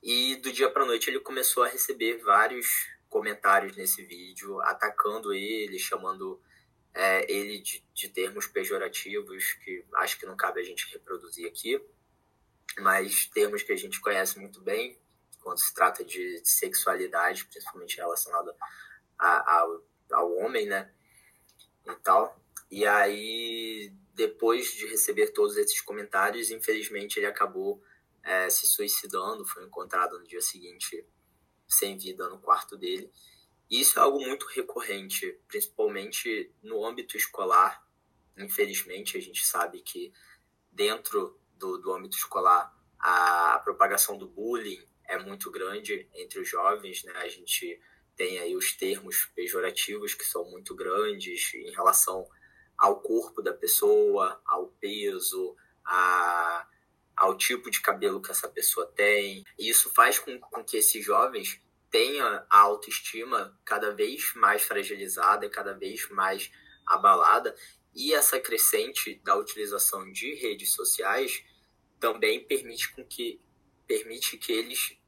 E 0.02 0.36
do 0.36 0.50
dia 0.50 0.68
para 0.68 0.84
noite 0.84 1.08
ele 1.08 1.20
começou 1.20 1.62
a 1.62 1.68
receber 1.68 2.18
vários 2.24 2.88
comentários 3.08 3.76
nesse 3.76 4.02
vídeo, 4.02 4.60
atacando 4.62 5.32
ele, 5.32 5.78
chamando 5.78 6.42
é, 6.94 7.30
ele 7.30 7.60
de, 7.60 7.84
de, 7.94 8.08
termos 8.08 8.46
pejorativos, 8.46 9.52
que 9.64 9.84
acho 9.96 10.18
que 10.18 10.26
não 10.26 10.36
cabe 10.36 10.60
a 10.60 10.64
gente 10.64 10.90
reproduzir 10.92 11.46
aqui, 11.46 11.82
mas 12.78 13.26
termos 13.26 13.62
que 13.62 13.72
a 13.72 13.76
gente 13.76 14.00
conhece 14.00 14.38
muito 14.38 14.60
bem 14.60 14.98
quando 15.40 15.58
se 15.58 15.74
trata 15.74 16.04
de, 16.04 16.40
de 16.40 16.48
sexualidade, 16.48 17.44
principalmente 17.46 17.96
relacionada 17.96 18.54
ao, 19.18 19.84
ao 20.12 20.36
homem, 20.36 20.66
né? 20.66 20.92
E 21.86 21.94
tal. 21.96 22.40
E 22.70 22.86
aí, 22.86 23.92
depois 24.14 24.72
de 24.72 24.86
receber 24.86 25.28
todos 25.32 25.56
esses 25.56 25.80
comentários, 25.80 26.50
infelizmente 26.50 27.18
ele 27.18 27.26
acabou 27.26 27.82
é, 28.22 28.48
se 28.48 28.66
suicidando, 28.66 29.44
foi 29.44 29.64
encontrado 29.64 30.18
no 30.18 30.26
dia 30.26 30.40
seguinte 30.40 31.04
sem 31.68 31.98
vida 31.98 32.28
no 32.28 32.38
quarto 32.38 32.76
dele. 32.76 33.10
Isso 33.72 33.98
é 33.98 34.02
algo 34.02 34.20
muito 34.20 34.44
recorrente, 34.48 35.40
principalmente 35.48 36.54
no 36.62 36.84
âmbito 36.84 37.16
escolar. 37.16 37.82
Infelizmente, 38.36 39.16
a 39.16 39.20
gente 39.20 39.42
sabe 39.42 39.80
que 39.80 40.12
dentro 40.70 41.40
do, 41.56 41.78
do 41.78 41.90
âmbito 41.90 42.14
escolar 42.14 42.70
a, 42.98 43.54
a 43.54 43.58
propagação 43.60 44.18
do 44.18 44.28
bullying 44.28 44.86
é 45.06 45.18
muito 45.18 45.50
grande 45.50 46.06
entre 46.12 46.38
os 46.38 46.46
jovens, 46.46 47.02
né? 47.04 47.14
A 47.16 47.28
gente 47.28 47.80
tem 48.14 48.38
aí 48.40 48.54
os 48.54 48.76
termos 48.76 49.24
pejorativos 49.34 50.12
que 50.12 50.24
são 50.24 50.44
muito 50.50 50.74
grandes 50.74 51.54
em 51.54 51.70
relação 51.70 52.28
ao 52.76 53.00
corpo 53.00 53.40
da 53.40 53.54
pessoa, 53.54 54.38
ao 54.44 54.66
peso, 54.66 55.56
a, 55.82 56.68
ao 57.16 57.38
tipo 57.38 57.70
de 57.70 57.80
cabelo 57.80 58.20
que 58.20 58.32
essa 58.32 58.50
pessoa 58.50 58.86
tem. 58.86 59.46
E 59.58 59.70
isso 59.70 59.88
faz 59.94 60.18
com, 60.18 60.38
com 60.38 60.62
que 60.62 60.76
esses 60.76 61.02
jovens 61.02 61.61
tenham 61.92 62.26
a 62.26 62.58
autoestima 62.58 63.56
cada 63.64 63.94
vez 63.94 64.32
mais 64.34 64.62
fragilizada, 64.62 65.48
cada 65.48 65.74
vez 65.74 66.08
mais 66.10 66.50
abalada. 66.86 67.54
E 67.94 68.14
essa 68.14 68.40
crescente 68.40 69.20
da 69.22 69.36
utilização 69.36 70.10
de 70.10 70.34
redes 70.34 70.72
sociais 70.72 71.44
também 72.00 72.44
permite 72.44 72.90
com 72.94 73.04
que 73.04 73.40
permite 73.86 74.38
que 74.38 74.50
eles 74.50 74.98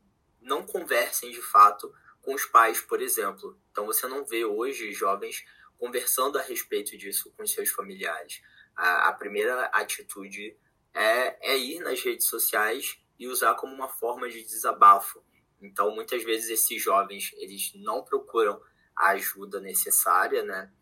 não 0.43 0.67
conversem 0.67 1.31
de 1.31 1.41
fato 1.41 1.93
com 2.21 2.35
os 2.35 2.45
pais, 2.45 2.83
por 2.83 3.01
exemplo. 3.01 3.59
Então 3.73 3.87
você 3.87 4.07
não 4.07 4.25
vê 4.25 4.45
hoje 4.45 4.93
jovens 4.93 5.43
conversando 5.79 6.39
a 6.39 6.43
respeito 6.43 6.97
disso 6.99 7.33
com 7.37 7.47
seus 7.47 7.71
familiares. 7.71 8.43
A, 8.77 9.09
a 9.09 9.13
primeira 9.15 9.65
atitude 9.67 10.55
é, 10.93 11.53
é 11.53 11.57
ir 11.57 11.81
nas 11.81 12.03
redes 12.03 12.27
sociais 12.27 12.99
e 13.19 13.27
usar 13.27 13.55
como 13.55 13.75
uma 13.75 13.89
forma 13.89 14.29
de 14.29 14.43
desabafo. 14.43 15.25
Então, 15.65 15.95
muitas 15.95 16.23
vezes 16.23 16.51
esses 16.51 16.83
jovens 16.83 17.33
eles 17.37 17.73
não 17.75 18.05
procuram 18.05 18.61
a 18.97 19.11
ajuda 19.11 19.61
necessária, 19.61 20.43
né, 20.43 20.73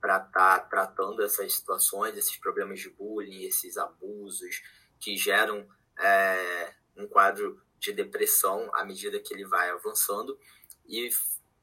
para 0.00 0.16
estar 0.16 0.58
tá 0.58 0.60
tratando 0.60 1.22
essas 1.22 1.52
situações, 1.52 2.16
esses 2.16 2.36
problemas 2.36 2.80
de 2.80 2.90
bullying, 2.90 3.44
esses 3.44 3.76
abusos 3.76 4.62
que 4.98 5.16
geram 5.16 5.68
é, 5.98 6.74
um 6.96 7.06
quadro 7.06 7.62
de 7.78 7.92
depressão 7.92 8.70
à 8.74 8.84
medida 8.84 9.20
que 9.20 9.32
ele 9.32 9.44
vai 9.44 9.70
avançando 9.70 10.38
e 10.86 11.08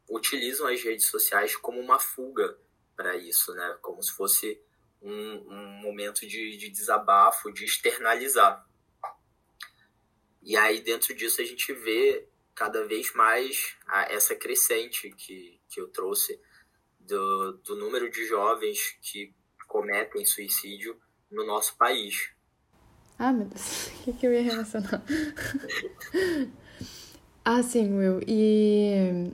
utilizam 0.08 0.68
as 0.68 0.82
redes 0.82 1.06
sociais 1.06 1.56
como 1.56 1.80
uma 1.80 2.00
fuga 2.00 2.58
para 2.96 3.16
isso, 3.18 3.54
né, 3.54 3.78
como 3.82 4.02
se 4.02 4.12
fosse 4.14 4.62
um, 5.02 5.12
um 5.12 5.82
momento 5.82 6.28
de, 6.28 6.58
de 6.58 6.70
desabafo, 6.70 7.52
de 7.52 7.66
externalizar. 7.66 8.68
E 10.42 10.56
aí, 10.56 10.82
dentro 10.82 11.14
disso, 11.14 11.42
a 11.42 11.46
gente 11.46 11.72
vê 11.74 12.28
cada 12.60 12.86
vez 12.86 13.14
mais 13.14 13.78
a, 13.88 14.12
essa 14.12 14.36
crescente 14.36 15.10
que, 15.12 15.58
que 15.70 15.80
eu 15.80 15.88
trouxe 15.88 16.38
do, 17.00 17.54
do 17.64 17.78
número 17.78 18.12
de 18.12 18.28
jovens 18.28 18.98
que 19.02 19.34
cometem 19.66 20.26
suicídio 20.26 21.00
no 21.32 21.48
nosso 21.48 21.78
país. 21.78 22.32
Ah, 23.18 23.32
meu 23.32 23.46
Deus, 23.46 23.88
o 24.02 24.04
que, 24.04 24.14
que 24.14 24.28
eu 24.28 24.34
ia 24.34 24.42
relacionar? 24.42 25.02
ah, 27.46 27.64
sim, 27.64 27.98
Will. 27.98 28.20
E 28.28 29.32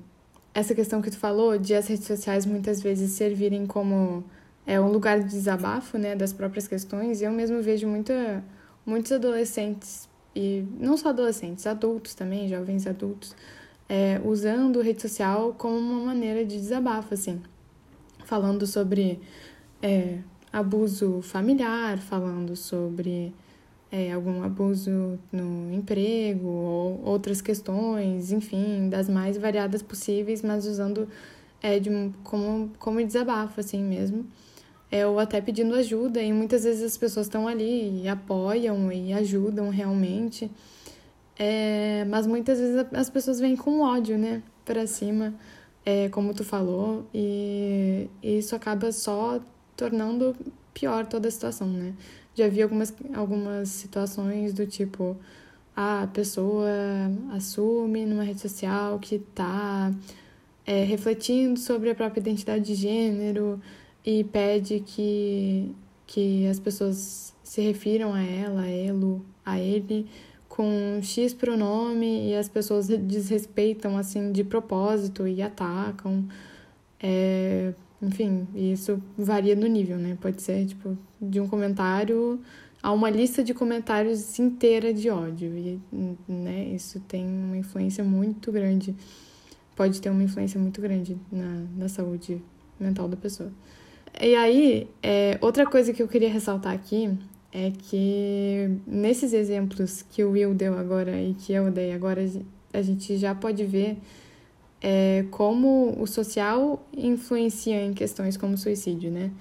essa 0.54 0.76
questão 0.76 1.02
que 1.02 1.10
tu 1.10 1.18
falou 1.18 1.58
de 1.58 1.74
as 1.74 1.88
redes 1.88 2.06
sociais 2.06 2.46
muitas 2.46 2.80
vezes 2.80 3.14
servirem 3.14 3.66
como 3.66 4.24
é 4.68 4.80
um 4.80 4.92
lugar 4.92 5.20
de 5.20 5.30
desabafo, 5.30 5.98
né, 5.98 6.16
das 6.16 6.32
próprias 6.32 6.68
questões. 6.68 7.24
Eu 7.24 7.32
mesmo 7.32 7.60
vejo 7.60 7.88
muita, 7.88 8.44
muitos 8.86 9.12
adolescentes, 9.12 10.08
e 10.36 10.66
não 10.80 10.98
só 10.98 11.10
adolescentes, 11.10 11.66
adultos 11.66 12.14
também, 12.14 12.48
jovens 12.48 12.86
adultos, 12.86 13.36
é, 13.88 14.20
usando 14.24 14.82
rede 14.82 15.02
social 15.02 15.56
como 15.58 15.78
uma 15.78 16.06
maneira 16.08 16.44
de 16.44 16.58
desabafo, 16.58 17.14
assim. 17.14 17.42
Falando 18.26 18.68
sobre 18.68 19.20
é, 19.82 20.20
abuso 20.52 21.22
familiar, 21.22 21.98
falando 22.00 22.56
sobre 22.56 23.34
é, 23.92 24.12
algum 24.12 24.44
abuso 24.44 25.18
no 25.32 25.72
emprego 25.74 26.48
ou 26.48 27.02
outras 27.06 27.42
questões, 27.42 28.32
enfim, 28.32 28.90
das 28.90 29.08
mais 29.08 29.38
variadas 29.38 29.82
possíveis, 29.82 30.42
mas 30.42 30.66
usando 30.66 31.08
é, 31.62 31.80
de, 31.80 31.90
como, 32.24 32.72
como 32.78 33.06
desabafo, 33.06 33.60
assim 33.60 33.82
mesmo 33.84 34.26
é, 34.92 35.06
ou 35.06 35.20
até 35.20 35.42
pedindo 35.42 35.74
ajuda, 35.76 36.22
e 36.22 36.32
muitas 36.32 36.64
vezes 36.64 36.84
as 36.84 36.98
pessoas 36.98 37.28
estão 37.28 37.48
ali 37.48 38.04
e 38.04 38.08
apoiam 38.08 38.92
e 38.92 39.14
ajudam 39.14 39.70
realmente, 39.70 40.50
é, 41.38 42.06
mas 42.06 42.26
muitas 42.28 42.60
vezes 42.60 42.86
as 42.94 43.10
pessoas 43.10 43.40
vêm 43.40 43.56
com 43.56 43.82
ódio, 43.82 44.18
né, 44.18 44.42
para 44.64 44.88
cima, 44.88 45.34
é, 45.86 46.10
como 46.10 46.34
tu 46.34 46.44
falou, 46.44 47.06
e, 47.14 48.10
e 48.24 48.38
isso 48.38 48.56
acaba 48.56 48.92
só 48.92 49.40
tornando 49.76 50.36
pior 50.74 51.06
toda 51.06 51.28
a 51.28 51.32
situação, 51.32 51.68
né. 51.68 51.94
Já 52.36 52.48
vi 52.50 52.62
algumas, 52.62 52.94
algumas 53.14 53.70
situações 53.70 54.54
do 54.54 54.68
tipo, 54.68 55.18
a 55.76 56.08
pessoa 56.14 56.70
assume 57.34 58.06
numa 58.06 58.24
rede 58.24 58.42
social 58.42 59.00
que 59.00 59.20
tá 59.20 59.94
é, 60.66 60.84
refletindo 60.84 61.60
sobre 61.60 61.90
a 61.90 61.96
própria 61.96 62.20
identidade 62.20 62.64
de 62.64 62.76
gênero, 62.76 63.62
e 64.06 64.24
pede 64.24 64.82
que, 64.82 65.74
que 66.06 66.46
as 66.48 66.60
pessoas 66.60 67.34
se 67.44 67.62
refiram 67.62 68.14
a 68.14 68.22
ela, 68.22 68.62
a 68.62 68.70
ele, 68.70 69.22
a 69.44 69.60
ele, 69.60 70.08
com 70.48 71.00
X 71.02 71.34
pronome 71.34 72.30
e 72.30 72.36
as 72.36 72.48
pessoas 72.48 72.88
desrespeitam 72.88 73.98
assim 73.98 74.32
de 74.32 74.44
propósito 74.44 75.28
e 75.28 75.42
atacam. 75.42 76.26
É, 77.02 77.74
enfim, 78.02 78.48
isso 78.54 79.02
varia 79.18 79.56
no 79.56 79.68
nível, 79.68 79.98
né? 79.98 80.18
Pode 80.22 80.42
ser 80.42 80.66
tipo 80.66 80.98
de 81.20 81.40
um 81.40 81.48
comentário 81.48 82.40
a 82.82 82.92
uma 82.92 83.10
lista 83.10 83.44
de 83.44 83.54
comentários 83.54 84.38
inteira 84.38 84.94
de 84.94 85.10
ódio 85.10 85.52
e, 85.58 85.80
né? 86.28 86.66
Isso 86.66 87.00
tem 87.02 87.26
uma 87.26 87.58
influência 87.58 88.04
muito 88.04 88.52
grande, 88.52 88.96
pode 89.76 90.00
ter 90.00 90.10
uma 90.10 90.24
influência 90.24 90.60
muito 90.60 90.80
grande 90.80 91.18
na, 91.32 91.66
na 91.76 91.90
saúde 91.90 92.42
mental 92.80 93.08
da 93.08 93.18
pessoa. 93.18 93.52
E 94.22 94.36
aí, 94.36 94.90
é, 95.04 95.38
outra 95.42 95.66
coisa 95.66 95.92
que 95.92 96.02
eu 96.02 96.08
queria 96.08 96.30
ressaltar 96.30 96.74
aqui 96.74 97.12
é 97.52 97.72
que 97.72 98.70
nesses 98.88 99.34
exemplos 99.34 100.02
que 100.10 100.24
o 100.24 100.32
Will 100.32 100.54
deu 100.54 100.78
agora 100.78 101.20
e 101.22 101.34
que 101.34 101.54
eu 101.54 101.70
dei 101.72 101.94
agora, 101.94 102.22
a 102.74 102.82
gente 102.82 103.18
já 103.18 103.36
pode 103.36 103.66
ver 103.66 103.98
é, 104.82 105.26
como 105.32 105.96
o 106.02 106.06
social 106.06 106.86
influencia 106.96 107.82
em 107.84 107.94
questões 107.94 108.38
como 108.38 108.58
suicídio, 108.58 109.12
né? 109.12 109.32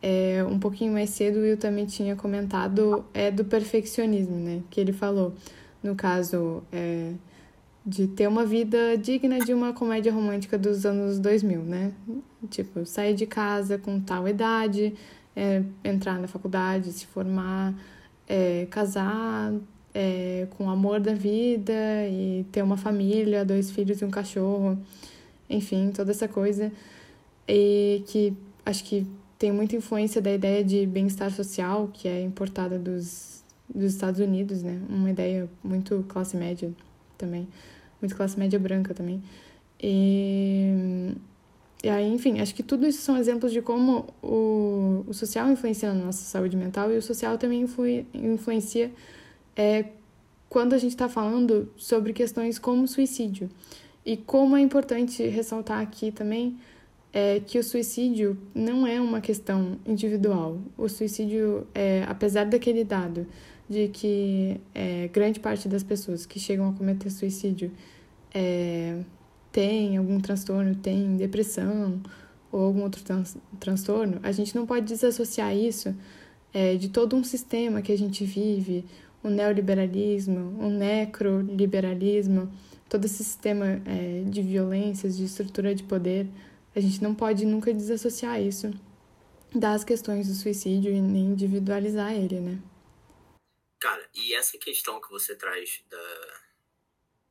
É, 0.00 0.44
um 0.48 0.58
pouquinho 0.58 0.92
mais 0.92 1.10
cedo, 1.10 1.38
o 1.38 1.42
Will 1.42 1.56
também 1.56 1.86
tinha 1.86 2.14
comentado 2.14 3.04
é, 3.14 3.30
do 3.30 3.44
perfeccionismo, 3.44 4.36
né? 4.36 4.62
Que 4.70 4.80
ele 4.80 4.92
falou, 4.92 5.34
no 5.82 5.94
caso, 5.94 6.62
é, 6.72 7.12
de 7.88 8.06
ter 8.06 8.28
uma 8.28 8.44
vida 8.44 8.98
digna 8.98 9.38
de 9.38 9.54
uma 9.54 9.72
comédia 9.72 10.12
romântica 10.12 10.58
dos 10.58 10.84
anos 10.84 11.18
2000, 11.18 11.62
né? 11.62 11.92
Tipo, 12.50 12.84
sair 12.84 13.14
de 13.14 13.24
casa 13.24 13.78
com 13.78 13.98
tal 13.98 14.28
idade, 14.28 14.94
é, 15.34 15.62
entrar 15.82 16.18
na 16.18 16.28
faculdade, 16.28 16.92
se 16.92 17.06
formar, 17.06 17.74
é, 18.28 18.66
casar 18.70 19.54
é, 19.94 20.46
com 20.50 20.66
o 20.66 20.70
amor 20.70 21.00
da 21.00 21.14
vida 21.14 21.72
e 22.10 22.44
ter 22.52 22.62
uma 22.62 22.76
família, 22.76 23.42
dois 23.42 23.70
filhos 23.70 24.02
e 24.02 24.04
um 24.04 24.10
cachorro, 24.10 24.78
enfim, 25.48 25.90
toda 25.90 26.10
essa 26.10 26.28
coisa. 26.28 26.70
E 27.48 28.04
que 28.06 28.36
acho 28.66 28.84
que 28.84 29.06
tem 29.38 29.50
muita 29.50 29.76
influência 29.76 30.20
da 30.20 30.30
ideia 30.30 30.62
de 30.62 30.84
bem-estar 30.86 31.30
social, 31.30 31.88
que 31.90 32.06
é 32.06 32.20
importada 32.20 32.78
dos, 32.78 33.42
dos 33.74 33.94
Estados 33.94 34.20
Unidos, 34.20 34.62
né? 34.62 34.78
Uma 34.90 35.08
ideia 35.10 35.48
muito 35.64 36.04
classe 36.06 36.36
média 36.36 36.70
também, 37.16 37.48
muito 38.00 38.16
classe 38.16 38.38
média 38.38 38.58
branca 38.58 38.94
também. 38.94 39.22
E, 39.80 41.12
e 41.82 41.88
aí, 41.88 42.12
enfim, 42.12 42.40
acho 42.40 42.54
que 42.54 42.62
tudo 42.62 42.86
isso 42.86 43.00
são 43.00 43.16
exemplos 43.16 43.52
de 43.52 43.62
como 43.62 44.06
o, 44.22 45.04
o 45.06 45.14
social 45.14 45.50
influencia 45.50 45.92
na 45.92 46.06
nossa 46.06 46.22
saúde 46.24 46.56
mental 46.56 46.92
e 46.92 46.96
o 46.96 47.02
social 47.02 47.38
também 47.38 47.62
influ, 47.62 47.84
influencia 48.12 48.90
é, 49.56 49.84
quando 50.48 50.72
a 50.72 50.78
gente 50.78 50.92
está 50.92 51.08
falando 51.08 51.72
sobre 51.76 52.12
questões 52.12 52.58
como 52.58 52.86
suicídio. 52.88 53.48
E 54.04 54.16
como 54.16 54.56
é 54.56 54.60
importante 54.60 55.22
ressaltar 55.26 55.80
aqui 55.80 56.10
também 56.10 56.58
é 57.12 57.40
que 57.40 57.58
o 57.58 57.64
suicídio 57.64 58.38
não 58.54 58.86
é 58.86 59.00
uma 59.00 59.20
questão 59.20 59.78
individual. 59.86 60.58
O 60.76 60.88
suicídio, 60.88 61.66
é, 61.74 62.04
apesar 62.08 62.44
daquele 62.44 62.84
dado 62.84 63.26
de 63.68 63.88
que 63.88 64.60
é, 64.74 65.08
grande 65.08 65.40
parte 65.40 65.68
das 65.68 65.82
pessoas 65.82 66.24
que 66.26 66.38
chegam 66.38 66.68
a 66.68 66.72
cometer 66.72 67.10
suicídio 67.10 67.70
é, 68.34 69.00
tem 69.52 69.96
algum 69.96 70.20
transtorno, 70.20 70.74
tem 70.74 71.16
depressão 71.16 72.00
ou 72.50 72.64
algum 72.64 72.82
outro 72.82 73.02
trans 73.02 73.36
transtorno, 73.60 74.18
a 74.22 74.32
gente 74.32 74.54
não 74.54 74.64
pode 74.64 74.86
desassociar 74.86 75.54
isso 75.54 75.94
é, 76.52 76.76
de 76.76 76.88
todo 76.88 77.14
um 77.14 77.22
sistema 77.22 77.82
que 77.82 77.92
a 77.92 77.98
gente 77.98 78.24
vive, 78.24 78.84
o 79.22 79.28
neoliberalismo, 79.28 80.56
o 80.58 80.70
necroliberalismo, 80.70 82.48
todo 82.88 83.04
esse 83.04 83.22
sistema 83.22 83.82
é, 83.84 84.22
de 84.26 84.40
violências, 84.40 85.16
de 85.16 85.24
estrutura 85.24 85.74
de 85.74 85.82
poder 85.82 86.26
a 86.78 86.80
gente 86.80 87.02
não 87.02 87.14
pode 87.14 87.44
nunca 87.44 87.72
desassociar 87.72 88.40
isso 88.40 88.70
das 89.54 89.82
questões 89.82 90.28
do 90.28 90.34
suicídio 90.34 90.92
e 90.92 91.00
nem 91.00 91.26
individualizar 91.26 92.12
ele, 92.12 92.40
né? 92.40 92.58
Cara, 93.80 94.08
e 94.12 94.34
essa 94.34 94.58
questão 94.58 95.00
que 95.00 95.08
você 95.10 95.36
traz 95.36 95.84
da, 95.88 96.42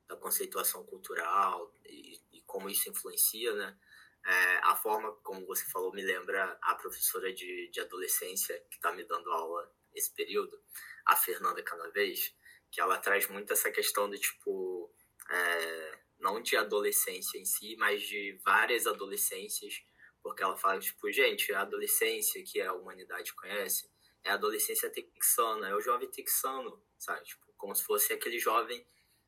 da 0.08 0.16
conceituação 0.16 0.86
cultural 0.86 1.74
e, 1.86 2.20
e 2.32 2.42
como 2.44 2.70
isso 2.70 2.89
influencia, 2.89 3.54
né? 3.54 3.77
É, 4.25 4.58
a 4.63 4.75
forma 4.75 5.13
como 5.24 5.46
você 5.46 5.66
falou 5.66 5.94
me 5.94 6.01
lembra 6.01 6.58
a 6.62 6.75
professora 6.75 7.32
de, 7.34 7.70
de 7.70 7.80
adolescência 7.80 8.60
que 8.70 8.75
está 8.75 8.92
me 8.92 9.04
dando 9.06 9.32
aula 9.32 9.72
esse 9.96 10.13
período, 10.13 10.62
a 11.06 11.16
Fernanda 11.16 11.63
Canavês, 11.63 12.34
que 12.70 12.82
ela 12.82 12.98
traz 12.98 13.27
muito 13.27 13.51
essa 13.54 13.72
questão 13.72 14.10
de 14.10 14.20
tipo. 14.20 14.94
É, 15.30 16.00
não 16.20 16.42
de 16.42 16.56
adolescência 16.58 17.38
em 17.38 17.46
si, 17.46 17.75
mas 17.77 18.01
de 18.01 18.39
várias 18.44 18.88
adolescências, 18.88 19.84
porque 20.24 20.42
ela 20.42 20.58
fala, 20.58 20.80
tipo, 20.80 21.12
gente, 21.12 21.54
a 21.54 21.62
adolescência 21.62 22.44
que 22.44 22.60
a 22.60 22.74
humanidade 22.74 23.34
conhece 23.36 23.88
é 24.27 24.31
a 24.31 24.34
adolescência 24.34 24.89
texana, 24.89 25.69
é 25.69 25.75
o 25.75 25.81
jovem 25.81 26.10
texano, 26.10 26.84
sabe? 27.00 27.24
Tipo, 27.24 27.46
como 27.57 27.74
se 27.74 27.84
fosse 27.84 28.12
aquele 28.13 28.38
jovem 28.38 28.86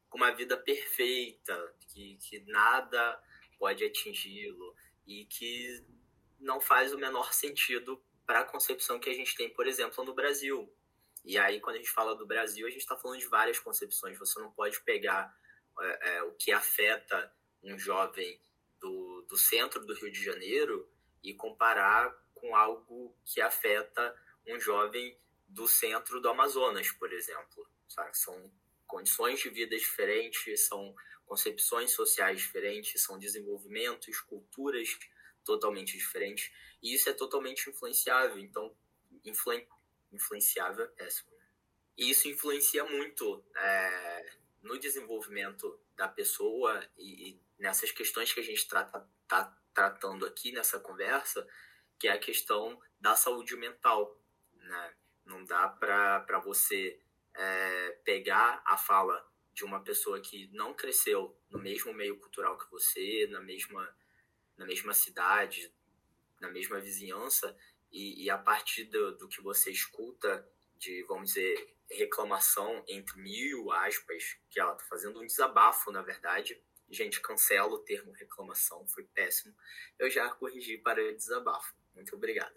com 0.10 0.18
uma 0.18 0.32
vida 0.32 0.58
perfeita, 0.58 1.76
que, 1.88 2.18
que 2.18 2.40
nada 2.52 3.22
pode 3.58 3.84
atingi-lo 3.86 4.76
e 5.08 5.26
que 5.26 5.86
não 6.40 6.60
faz 6.60 6.94
o 6.94 6.98
menor 6.98 7.34
sentido 7.34 8.02
para 8.26 8.42
a 8.42 8.46
concepção 8.46 9.00
que 9.00 9.10
a 9.10 9.14
gente 9.14 9.36
tem, 9.36 9.50
por 9.50 9.68
exemplo, 9.68 10.04
no 10.04 10.14
Brasil. 10.14 10.72
E 11.24 11.38
aí, 11.38 11.60
quando 11.60 11.78
a 11.78 11.80
gente 11.80 11.92
fala 11.92 12.16
do 12.16 12.26
Brasil, 12.26 12.68
a 12.68 12.70
gente 12.70 12.82
está 12.82 12.96
falando 12.96 13.20
de 13.20 13.28
várias 13.28 13.60
concepções. 13.60 14.18
Você 14.18 14.40
não 14.40 14.52
pode 14.52 14.80
pegar 14.82 15.34
é, 15.80 16.18
é, 16.18 16.24
o 16.24 16.32
que 16.34 16.52
afeta 16.52 17.32
um 17.64 17.78
jovem 17.78 18.40
do, 18.80 19.26
do 19.30 19.38
centro 19.38 19.86
do 19.86 19.94
Rio 19.94 20.12
de 20.12 20.24
Janeiro 20.24 20.90
e 21.24 21.34
comparar 21.34 22.14
com 22.34 22.56
algo 22.56 23.16
que 23.26 23.42
afeta 23.42 24.16
um 24.56 24.60
jovem 24.60 25.18
do 25.48 25.68
centro 25.68 26.22
do 26.22 26.30
Amazonas, 26.30 26.92
por 26.92 27.12
exemplo. 27.12 27.68
Sabe? 27.88 28.18
São 28.18 28.52
condições 28.86 29.40
de 29.40 29.50
vida 29.50 29.78
diferentes, 29.78 30.62
são 30.62 30.96
concepções 31.26 31.92
sociais 31.92 32.40
diferentes, 32.40 33.02
são 33.02 33.20
desenvolvimentos, 33.20 34.20
culturas 34.22 34.98
totalmente 35.44 35.98
diferentes. 35.98 36.52
E 36.82 36.94
isso 36.94 37.10
é 37.10 37.14
totalmente 37.14 37.70
influenciável. 37.70 38.40
Então, 38.40 38.76
influen 39.24 39.68
influenciável 40.12 40.86
é 40.86 40.88
péssimo. 40.88 41.30
E 41.98 42.10
isso 42.10 42.28
influencia 42.28 42.84
muito 42.86 43.44
é, 43.56 44.32
no 44.62 44.80
desenvolvimento 44.80 45.80
da 45.96 46.08
pessoa 46.08 46.84
e, 46.98 47.30
e 47.30 47.42
nessas 47.60 47.92
questões 47.92 48.34
que 48.34 48.40
a 48.40 48.44
gente 48.44 48.58
está 48.58 48.84
tá 49.28 49.58
tratando 49.74 50.26
aqui 50.26 50.52
nessa 50.52 50.80
conversa, 50.80 51.48
que 52.00 52.08
é 52.08 52.12
a 52.12 52.20
questão 52.20 52.82
da 53.00 53.16
saúde 53.16 53.56
mental. 53.56 54.19
Né? 54.60 54.94
Não 55.26 55.44
dá 55.46 55.68
para 55.68 56.40
você 56.40 57.00
é, 57.34 57.92
pegar 58.04 58.62
a 58.66 58.78
fala 58.78 59.28
de 59.54 59.64
uma 59.66 59.82
pessoa 59.82 60.20
que 60.20 60.50
não 60.54 60.74
cresceu 60.74 61.38
no 61.50 61.60
mesmo 61.60 61.94
meio 61.94 62.18
cultural 62.18 62.58
que 62.58 62.70
você, 62.72 63.28
na 63.30 63.42
mesma, 63.42 63.94
na 64.58 64.66
mesma 64.66 64.94
cidade, 64.94 65.74
na 66.40 66.50
mesma 66.50 66.80
vizinhança, 66.80 67.56
e, 67.92 68.24
e 68.24 68.30
a 68.30 68.38
partir 68.38 68.86
do, 68.86 69.18
do 69.18 69.28
que 69.28 69.42
você 69.42 69.72
escuta 69.72 70.48
de, 70.78 71.04
vamos 71.04 71.34
dizer, 71.34 71.76
reclamação 71.90 72.84
entre 72.88 73.20
mil 73.20 73.72
aspas, 73.72 74.38
que 74.50 74.60
ela 74.60 74.76
tá 74.76 74.86
fazendo 74.86 75.20
um 75.20 75.26
desabafo, 75.26 75.92
na 75.92 76.02
verdade. 76.02 76.62
Gente, 76.90 77.20
cancela 77.20 77.70
o 77.70 77.80
termo 77.80 78.12
reclamação, 78.14 78.88
foi 78.88 79.04
péssimo. 79.04 79.56
Eu 79.98 80.10
já 80.10 80.30
corrigi 80.30 80.78
para 80.78 81.14
desabafo. 81.14 81.76
Muito 81.94 82.16
obrigado. 82.16 82.56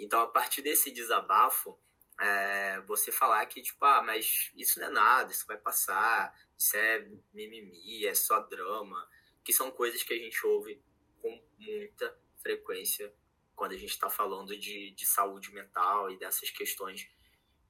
Então, 0.00 0.20
a 0.22 0.26
partir 0.26 0.62
desse 0.62 0.90
desabafo, 0.90 1.78
é, 2.18 2.80
você 2.82 3.12
falar 3.12 3.44
que, 3.46 3.60
tipo, 3.60 3.84
ah, 3.84 4.02
mas 4.02 4.50
isso 4.56 4.80
não 4.80 4.86
é 4.86 4.90
nada, 4.90 5.30
isso 5.30 5.46
vai 5.46 5.58
passar, 5.58 6.34
isso 6.58 6.74
é 6.76 7.06
mimimi, 7.34 8.06
é 8.06 8.14
só 8.14 8.40
drama, 8.40 9.08
que 9.44 9.52
são 9.52 9.70
coisas 9.70 10.02
que 10.02 10.14
a 10.14 10.18
gente 10.18 10.44
ouve 10.46 10.82
com 11.20 11.42
muita 11.58 12.18
frequência 12.42 13.14
quando 13.54 13.72
a 13.72 13.76
gente 13.76 13.90
está 13.90 14.08
falando 14.08 14.58
de, 14.58 14.90
de 14.92 15.06
saúde 15.06 15.52
mental 15.52 16.10
e 16.10 16.18
dessas 16.18 16.50
questões 16.50 17.06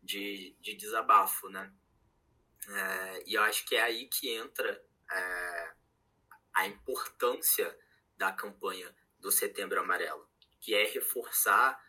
de, 0.01 0.57
de 0.61 0.77
desabafo, 0.77 1.49
né? 1.49 1.73
É, 2.69 3.25
e 3.27 3.35
eu 3.35 3.43
acho 3.43 3.67
que 3.67 3.75
é 3.75 3.83
aí 3.83 4.07
que 4.07 4.31
entra 4.31 4.81
é, 5.11 5.73
a 6.55 6.67
importância 6.69 7.77
da 8.17 8.31
campanha 8.31 8.95
do 9.19 9.33
Setembro 9.33 9.81
Amarelo, 9.81 10.29
que 10.61 10.75
é 10.75 10.85
reforçar 10.85 11.81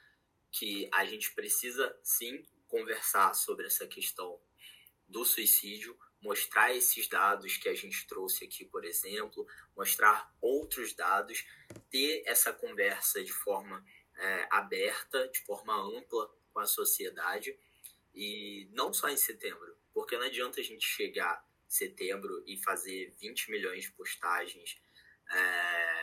que 0.52 0.90
a 0.92 1.06
gente 1.06 1.34
precisa 1.34 1.98
sim 2.04 2.46
conversar 2.68 3.34
sobre 3.34 3.68
essa 3.68 3.88
questão 3.88 4.40
do 5.08 5.26
suicídio, 5.26 5.98
mostrar 6.22 6.74
esses 6.74 7.08
dados 7.08 7.58
que 7.58 7.68
a 7.68 7.76
gente 7.76 8.08
trouxe 8.08 8.46
aqui, 8.46 8.66
por 8.66 8.86
exemplo, 8.86 9.46
mostrar 9.76 10.34
outros 10.40 10.94
dados, 10.94 11.46
ter 11.90 12.24
essa 12.26 12.54
conversa 12.54 13.24
de 13.24 13.34
forma 13.34 13.84
é, 14.18 14.48
aberta, 14.52 15.28
de 15.30 15.40
forma 15.40 15.76
ampla 15.76 16.30
com 16.54 16.60
a 16.60 16.66
sociedade 16.66 17.58
e 18.14 18.70
não 18.72 18.94
só 18.94 19.10
em 19.10 19.18
setembro, 19.18 19.76
porque 19.94 20.18
não 20.18 20.26
adianta 20.26 20.60
a 20.60 20.64
gente 20.64 20.86
chegar 20.86 21.44
em 21.68 21.72
setembro 21.72 22.44
e 22.46 22.58
fazer 22.58 23.14
20 23.20 23.52
milhões 23.52 23.84
de 23.84 23.92
postagens, 23.92 24.78
é, 25.30 26.01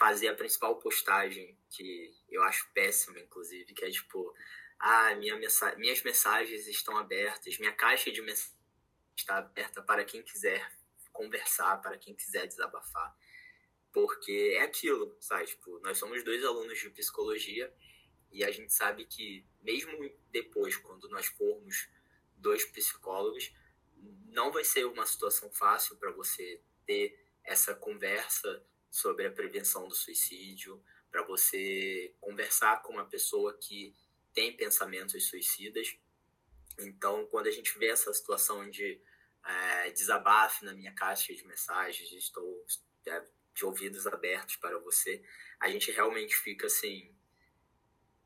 fazer 0.00 0.28
a 0.28 0.34
principal 0.34 0.76
postagem, 0.76 1.54
que 1.68 2.10
eu 2.30 2.42
acho 2.42 2.72
péssima, 2.72 3.20
inclusive, 3.20 3.74
que 3.74 3.84
é 3.84 3.90
tipo, 3.90 4.34
ah, 4.78 5.14
minha 5.16 5.36
mensa 5.36 5.76
minhas 5.76 6.02
mensagens 6.02 6.66
estão 6.66 6.96
abertas, 6.96 7.58
minha 7.58 7.72
caixa 7.74 8.10
de 8.10 8.22
mensagens 8.22 8.58
está 9.14 9.36
aberta 9.36 9.82
para 9.82 10.02
quem 10.02 10.22
quiser 10.22 10.66
conversar, 11.12 11.82
para 11.82 11.98
quem 11.98 12.14
quiser 12.14 12.46
desabafar. 12.46 13.14
Porque 13.92 14.54
é 14.56 14.62
aquilo, 14.62 15.14
sabe? 15.20 15.44
Tipo, 15.44 15.78
nós 15.80 15.98
somos 15.98 16.24
dois 16.24 16.42
alunos 16.46 16.78
de 16.78 16.88
psicologia 16.88 17.70
e 18.32 18.42
a 18.42 18.50
gente 18.50 18.72
sabe 18.72 19.04
que, 19.04 19.44
mesmo 19.60 19.92
depois, 20.30 20.78
quando 20.78 21.10
nós 21.10 21.26
formos 21.26 21.90
dois 22.38 22.64
psicólogos, 22.64 23.52
não 24.28 24.50
vai 24.50 24.64
ser 24.64 24.86
uma 24.86 25.04
situação 25.04 25.50
fácil 25.52 25.96
para 25.96 26.10
você 26.10 26.62
ter 26.86 27.22
essa 27.44 27.74
conversa 27.74 28.64
sobre 28.90 29.26
a 29.26 29.32
prevenção 29.32 29.86
do 29.86 29.94
suicídio, 29.94 30.82
para 31.10 31.22
você 31.24 32.14
conversar 32.20 32.82
com 32.82 32.92
uma 32.92 33.04
pessoa 33.04 33.56
que 33.58 33.94
tem 34.32 34.56
pensamentos 34.56 35.28
suicidas. 35.28 35.96
Então, 36.78 37.26
quando 37.26 37.46
a 37.46 37.50
gente 37.50 37.78
vê 37.78 37.88
essa 37.88 38.12
situação 38.12 38.68
de 38.70 39.00
é, 39.44 39.90
desabafe 39.90 40.64
na 40.64 40.74
minha 40.74 40.92
caixa 40.92 41.34
de 41.34 41.46
mensagens, 41.46 42.12
estou 42.12 42.64
é, 43.06 43.24
de 43.54 43.64
ouvidos 43.64 44.06
abertos 44.06 44.56
para 44.56 44.78
você. 44.78 45.22
A 45.58 45.68
gente 45.68 45.90
realmente 45.90 46.34
fica 46.36 46.66
assim 46.66 47.14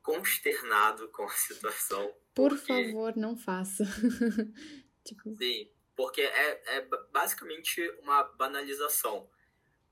consternado 0.03 1.09
com 1.09 1.25
a 1.25 1.31
situação. 1.35 2.15
Por 2.35 2.51
porque... 2.51 2.67
favor, 2.67 3.17
não 3.17 3.37
faça. 3.37 3.85
tipo... 5.05 5.37
Sim, 5.37 5.71
porque 5.97 6.21
é, 6.21 6.77
é 6.77 6.89
basicamente 7.13 7.81
uma 8.01 8.23
banalização. 8.23 9.31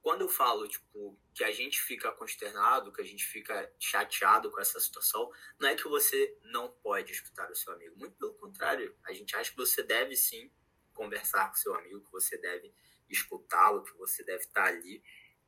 Quando 0.03 0.23
eu 0.23 0.29
falo, 0.29 0.67
tipo, 0.67 1.17
que 1.33 1.45
a 1.45 1.53
gente 1.53 1.81
fica 1.81 2.11
consternado, 2.11 2.93
que 2.93 3.01
a 3.01 3.05
gente 3.05 3.25
fica 3.25 3.73
chateado 3.79 4.51
com 4.51 4.61
essa 4.61 4.81
situação, 4.81 5.31
não 5.61 5.69
é 5.69 5.77
que 5.77 5.87
você 5.89 6.37
não 6.43 6.69
pode 6.69 7.13
escutar 7.13 7.49
o 7.49 7.55
seu 7.55 7.73
amigo. 7.73 7.97
Muito 7.97 8.17
pelo 8.17 8.35
contrário, 8.35 8.97
a 9.05 9.13
gente 9.13 9.37
acha 9.37 9.51
que 9.51 9.57
você 9.57 9.81
deve 9.81 10.17
sim 10.17 10.51
conversar 10.93 11.49
com 11.49 11.55
seu 11.55 11.73
amigo, 11.75 12.05
que 12.05 12.11
você 12.11 12.37
deve 12.37 12.75
escutá-lo, 13.09 13.85
que 13.85 13.97
você 13.97 14.25
deve 14.25 14.43
estar 14.43 14.65
ali 14.65 15.03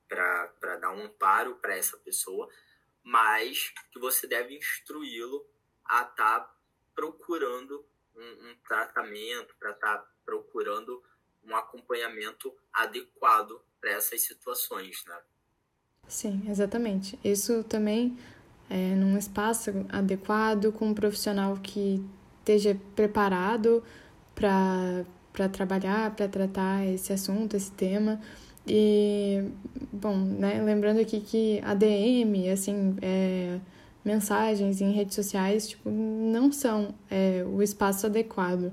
para 0.08 0.76
dar 0.76 0.92
um 0.92 1.02
amparo 1.02 1.56
para 1.56 1.76
essa 1.76 1.96
pessoa, 1.98 2.48
mas 3.02 3.72
que 3.92 3.98
você 3.98 4.26
deve 4.26 4.56
instruí-lo 4.56 5.44
a 5.84 6.02
estar 6.02 6.40
tá 6.40 6.56
procurando 6.94 7.84
um, 8.14 8.50
um 8.50 8.56
tratamento, 8.68 9.56
para 9.56 9.72
estar 9.72 9.98
tá 9.98 10.14
procurando 10.24 11.02
um 11.42 11.54
acompanhamento 11.56 12.56
adequado 12.72 13.60
para 13.84 13.92
essas 13.92 14.22
situações, 14.22 15.04
né? 15.06 15.14
Sim, 16.08 16.42
exatamente. 16.48 17.18
Isso 17.22 17.62
também 17.64 18.16
é 18.70 18.94
num 18.94 19.18
espaço 19.18 19.70
adequado, 19.90 20.72
com 20.72 20.88
um 20.88 20.94
profissional 20.94 21.58
que 21.62 22.02
esteja 22.38 22.78
preparado 22.96 23.84
para 24.34 25.48
trabalhar, 25.52 26.16
para 26.16 26.28
tratar 26.28 26.86
esse 26.86 27.12
assunto, 27.12 27.56
esse 27.56 27.70
tema. 27.72 28.20
E, 28.66 29.50
bom, 29.92 30.16
né, 30.16 30.62
lembrando 30.62 31.00
aqui 31.00 31.20
que 31.20 31.60
a 31.62 31.74
DM, 31.74 32.48
assim, 32.50 32.96
é, 33.02 33.60
mensagens 34.02 34.80
em 34.80 34.92
redes 34.92 35.14
sociais, 35.14 35.68
tipo, 35.68 35.90
não 35.90 36.50
são 36.50 36.94
é, 37.10 37.44
o 37.46 37.62
espaço 37.62 38.06
adequado 38.06 38.72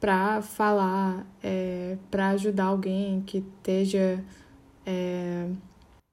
para 0.00 0.42
falar, 0.42 1.24
é, 1.42 1.96
para 2.10 2.30
ajudar 2.30 2.64
alguém 2.64 3.22
que 3.22 3.38
esteja. 3.38 4.24
É... 4.88 5.44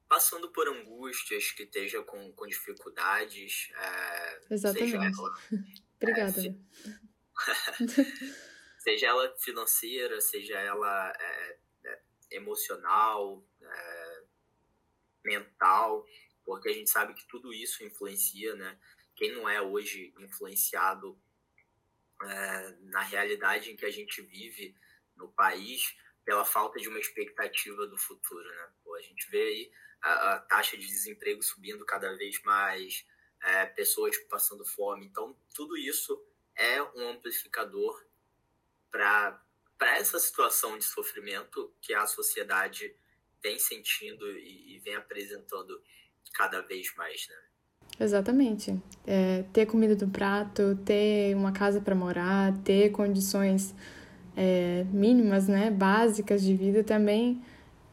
Passando 0.06 0.50
por 0.50 0.68
angústias, 0.68 1.50
que 1.50 1.62
esteja 1.62 2.02
com, 2.02 2.30
com 2.32 2.46
dificuldades. 2.46 3.70
É, 3.74 4.40
Exatamente. 4.50 4.90
Seja 4.90 5.04
ela, 5.04 5.34
Obrigada. 6.00 6.32
Se... 6.32 6.54
seja 8.78 9.06
ela 9.06 9.34
financeira, 9.38 10.20
seja 10.20 10.58
ela 10.58 11.12
é, 11.18 11.58
é, 11.84 12.00
emocional, 12.32 13.42
é, 13.62 14.22
mental, 15.24 16.06
porque 16.44 16.68
a 16.68 16.72
gente 16.72 16.90
sabe 16.90 17.14
que 17.14 17.26
tudo 17.26 17.52
isso 17.52 17.82
influencia, 17.82 18.54
né? 18.54 18.78
Quem 19.16 19.32
não 19.32 19.48
é 19.48 19.60
hoje 19.62 20.14
influenciado 20.18 21.18
é, 22.22 22.76
na 22.82 23.00
realidade 23.00 23.72
em 23.72 23.76
que 23.76 23.86
a 23.86 23.90
gente 23.90 24.20
vive 24.20 24.76
no 25.16 25.28
país 25.28 25.96
pela 26.26 26.44
falta 26.44 26.80
de 26.80 26.88
uma 26.88 26.98
expectativa 26.98 27.86
do 27.86 27.96
futuro, 27.96 28.44
né? 28.44 28.68
Pô, 28.82 28.96
a 28.96 29.00
gente 29.00 29.30
vê 29.30 29.40
aí 29.40 29.72
a, 30.02 30.32
a, 30.32 30.38
taxa 30.40 30.76
de 30.76 30.84
desemprego 30.84 31.40
subindo 31.40 31.86
cada 31.86 32.14
vez 32.16 32.42
mais, 32.42 33.06
é, 33.42 33.64
pessoas 33.66 34.18
passando 34.28 34.66
fome, 34.66 35.06
então 35.06 35.38
tudo 35.54 35.76
isso 35.76 36.20
é 36.56 36.82
um 36.82 37.10
amplificador 37.10 38.04
para 38.90 39.40
essa 39.94 40.18
situação 40.18 40.76
de 40.76 40.84
sofrimento 40.84 41.72
que 41.80 41.94
a 41.94 42.06
sociedade 42.06 42.96
vem 43.40 43.58
sentindo 43.58 44.28
e, 44.32 44.74
e 44.74 44.78
vem 44.80 44.96
apresentando 44.96 45.80
cada 46.34 46.60
vez 46.60 46.92
mais, 46.96 47.28
né? 47.28 47.36
Exatamente. 48.00 48.82
É, 49.06 49.44
ter 49.52 49.66
comida 49.66 49.94
do 49.94 50.08
prato, 50.08 50.76
ter 50.84 51.36
uma 51.36 51.52
casa 51.52 51.80
para 51.80 51.94
morar, 51.94 52.52
ter 52.64 52.90
condições 52.90 53.74
é, 54.36 54.84
mínimas, 54.92 55.48
né, 55.48 55.70
básicas 55.70 56.42
de 56.42 56.54
vida 56.54 56.84
também 56.84 57.40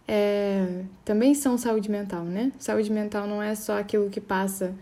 é, 0.07 0.83
também 1.05 1.33
são 1.33 1.57
saúde 1.57 1.89
mental, 1.89 2.23
né? 2.25 2.51
Saúde 2.59 2.91
mental 2.91 3.25
não 3.25 3.41
é 3.41 3.55
só 3.55 3.79
aquilo 3.79 4.09
que 4.09 4.19
passa 4.19 4.75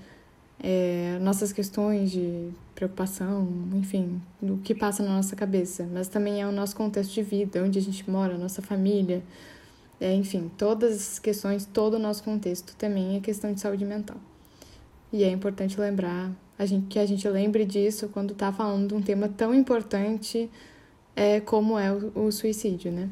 é, 0.60 1.18
nossas 1.22 1.54
questões 1.54 2.12
de 2.12 2.50
preocupação, 2.74 3.48
enfim, 3.74 4.20
o 4.42 4.58
que 4.58 4.74
passa 4.74 5.04
na 5.04 5.16
nossa 5.16 5.36
cabeça, 5.36 5.88
mas 5.92 6.08
também 6.08 6.42
é 6.42 6.48
o 6.48 6.52
nosso 6.52 6.76
contexto 6.76 7.14
de 7.14 7.22
vida, 7.22 7.64
onde 7.64 7.78
a 7.78 7.82
gente 7.82 8.10
mora, 8.10 8.38
nossa 8.38 8.62
família, 8.62 9.22
é, 10.00 10.14
enfim, 10.16 10.50
todas 10.58 10.94
as 10.94 11.20
questões, 11.20 11.66
todo 11.66 11.96
o 11.96 12.00
nosso 12.00 12.24
contexto 12.24 12.76
também 12.76 13.18
é 13.18 13.20
questão 13.20 13.54
de 13.54 13.60
saúde 13.60 13.86
mental. 13.86 14.18
E 15.14 15.24
é 15.24 15.30
importante 15.30 15.80
lembrar 15.80 16.32
a 16.58 16.66
gente, 16.66 16.88
que 16.88 16.98
a 16.98 17.06
gente 17.06 17.28
lembre 17.28 17.66
disso 17.66 18.10
quando 18.10 18.34
está 18.34 18.52
falando 18.52 18.88
de 18.88 18.94
um 18.96 19.02
tema 19.02 19.28
tão 19.28 19.54
importante 19.54 20.50
é, 21.16 21.42
como 21.42 21.78
é 21.78 21.92
o, 21.92 22.28
o, 22.28 22.32
suicídio, 22.32 22.92
né? 22.92 23.10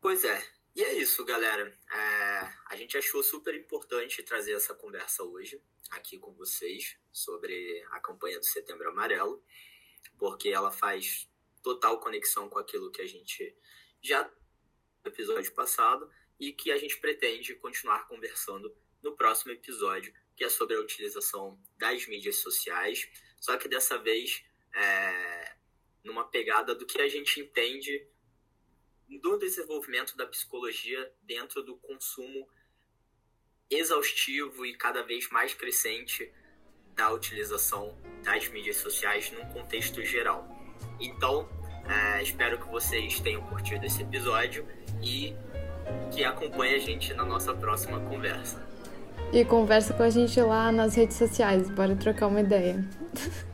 Pois 0.00 0.24
é. 0.24 0.42
E 0.74 0.82
é 0.82 0.94
isso, 0.94 1.24
galera. 1.24 1.66
É, 1.92 2.52
a 2.66 2.76
gente 2.76 2.96
achou 2.96 3.22
super 3.22 3.54
importante 3.54 4.22
trazer 4.22 4.52
essa 4.52 4.74
conversa 4.74 5.22
hoje 5.22 5.60
aqui 5.90 6.18
com 6.18 6.32
vocês 6.34 6.96
sobre 7.12 7.84
a 7.90 8.00
campanha 8.00 8.38
do 8.38 8.44
Setembro 8.44 8.88
Amarelo, 8.88 9.42
porque 10.18 10.48
ela 10.48 10.70
faz 10.70 11.28
total 11.62 12.00
conexão 12.00 12.48
com 12.48 12.58
aquilo 12.58 12.90
que 12.90 13.00
a 13.00 13.06
gente 13.06 13.56
já 14.02 14.24
no 15.04 15.10
episódio 15.10 15.52
passado 15.52 16.10
e 16.38 16.52
que 16.52 16.70
a 16.72 16.76
gente 16.76 16.98
pretende 16.98 17.54
continuar 17.54 18.06
conversando 18.08 18.74
no 19.02 19.16
próximo 19.16 19.52
episódio 19.52 20.12
que 20.36 20.44
é 20.44 20.48
sobre 20.48 20.76
a 20.76 20.80
utilização 20.80 21.58
das 21.76 22.06
mídias 22.06 22.36
sociais, 22.36 23.08
só 23.40 23.56
que 23.56 23.68
dessa 23.68 23.98
vez 23.98 24.44
é, 24.74 25.53
numa 26.04 26.24
pegada 26.24 26.74
do 26.74 26.86
que 26.86 27.00
a 27.00 27.08
gente 27.08 27.40
entende 27.40 28.06
do 29.20 29.38
desenvolvimento 29.38 30.16
da 30.16 30.26
psicologia 30.26 31.12
dentro 31.22 31.62
do 31.62 31.76
consumo 31.76 32.48
exaustivo 33.70 34.64
e 34.66 34.76
cada 34.76 35.02
vez 35.02 35.28
mais 35.30 35.54
crescente 35.54 36.32
da 36.94 37.10
utilização 37.12 37.98
das 38.22 38.48
mídias 38.48 38.76
sociais 38.76 39.30
num 39.32 39.46
contexto 39.52 40.02
geral. 40.04 40.46
Então, 41.00 41.48
é, 41.88 42.22
espero 42.22 42.58
que 42.58 42.68
vocês 42.68 43.20
tenham 43.20 43.42
curtido 43.48 43.84
esse 43.84 44.02
episódio 44.02 44.66
e 45.02 45.34
que 46.14 46.24
acompanhe 46.24 46.74
a 46.74 46.78
gente 46.78 47.12
na 47.14 47.24
nossa 47.24 47.54
próxima 47.54 47.98
conversa 48.08 48.74
e 49.32 49.44
conversa 49.44 49.92
com 49.92 50.02
a 50.02 50.10
gente 50.10 50.40
lá 50.40 50.70
nas 50.70 50.94
redes 50.94 51.16
sociais. 51.16 51.68
Bora 51.70 51.96
trocar 51.96 52.28
uma 52.28 52.40
ideia. 52.40 52.84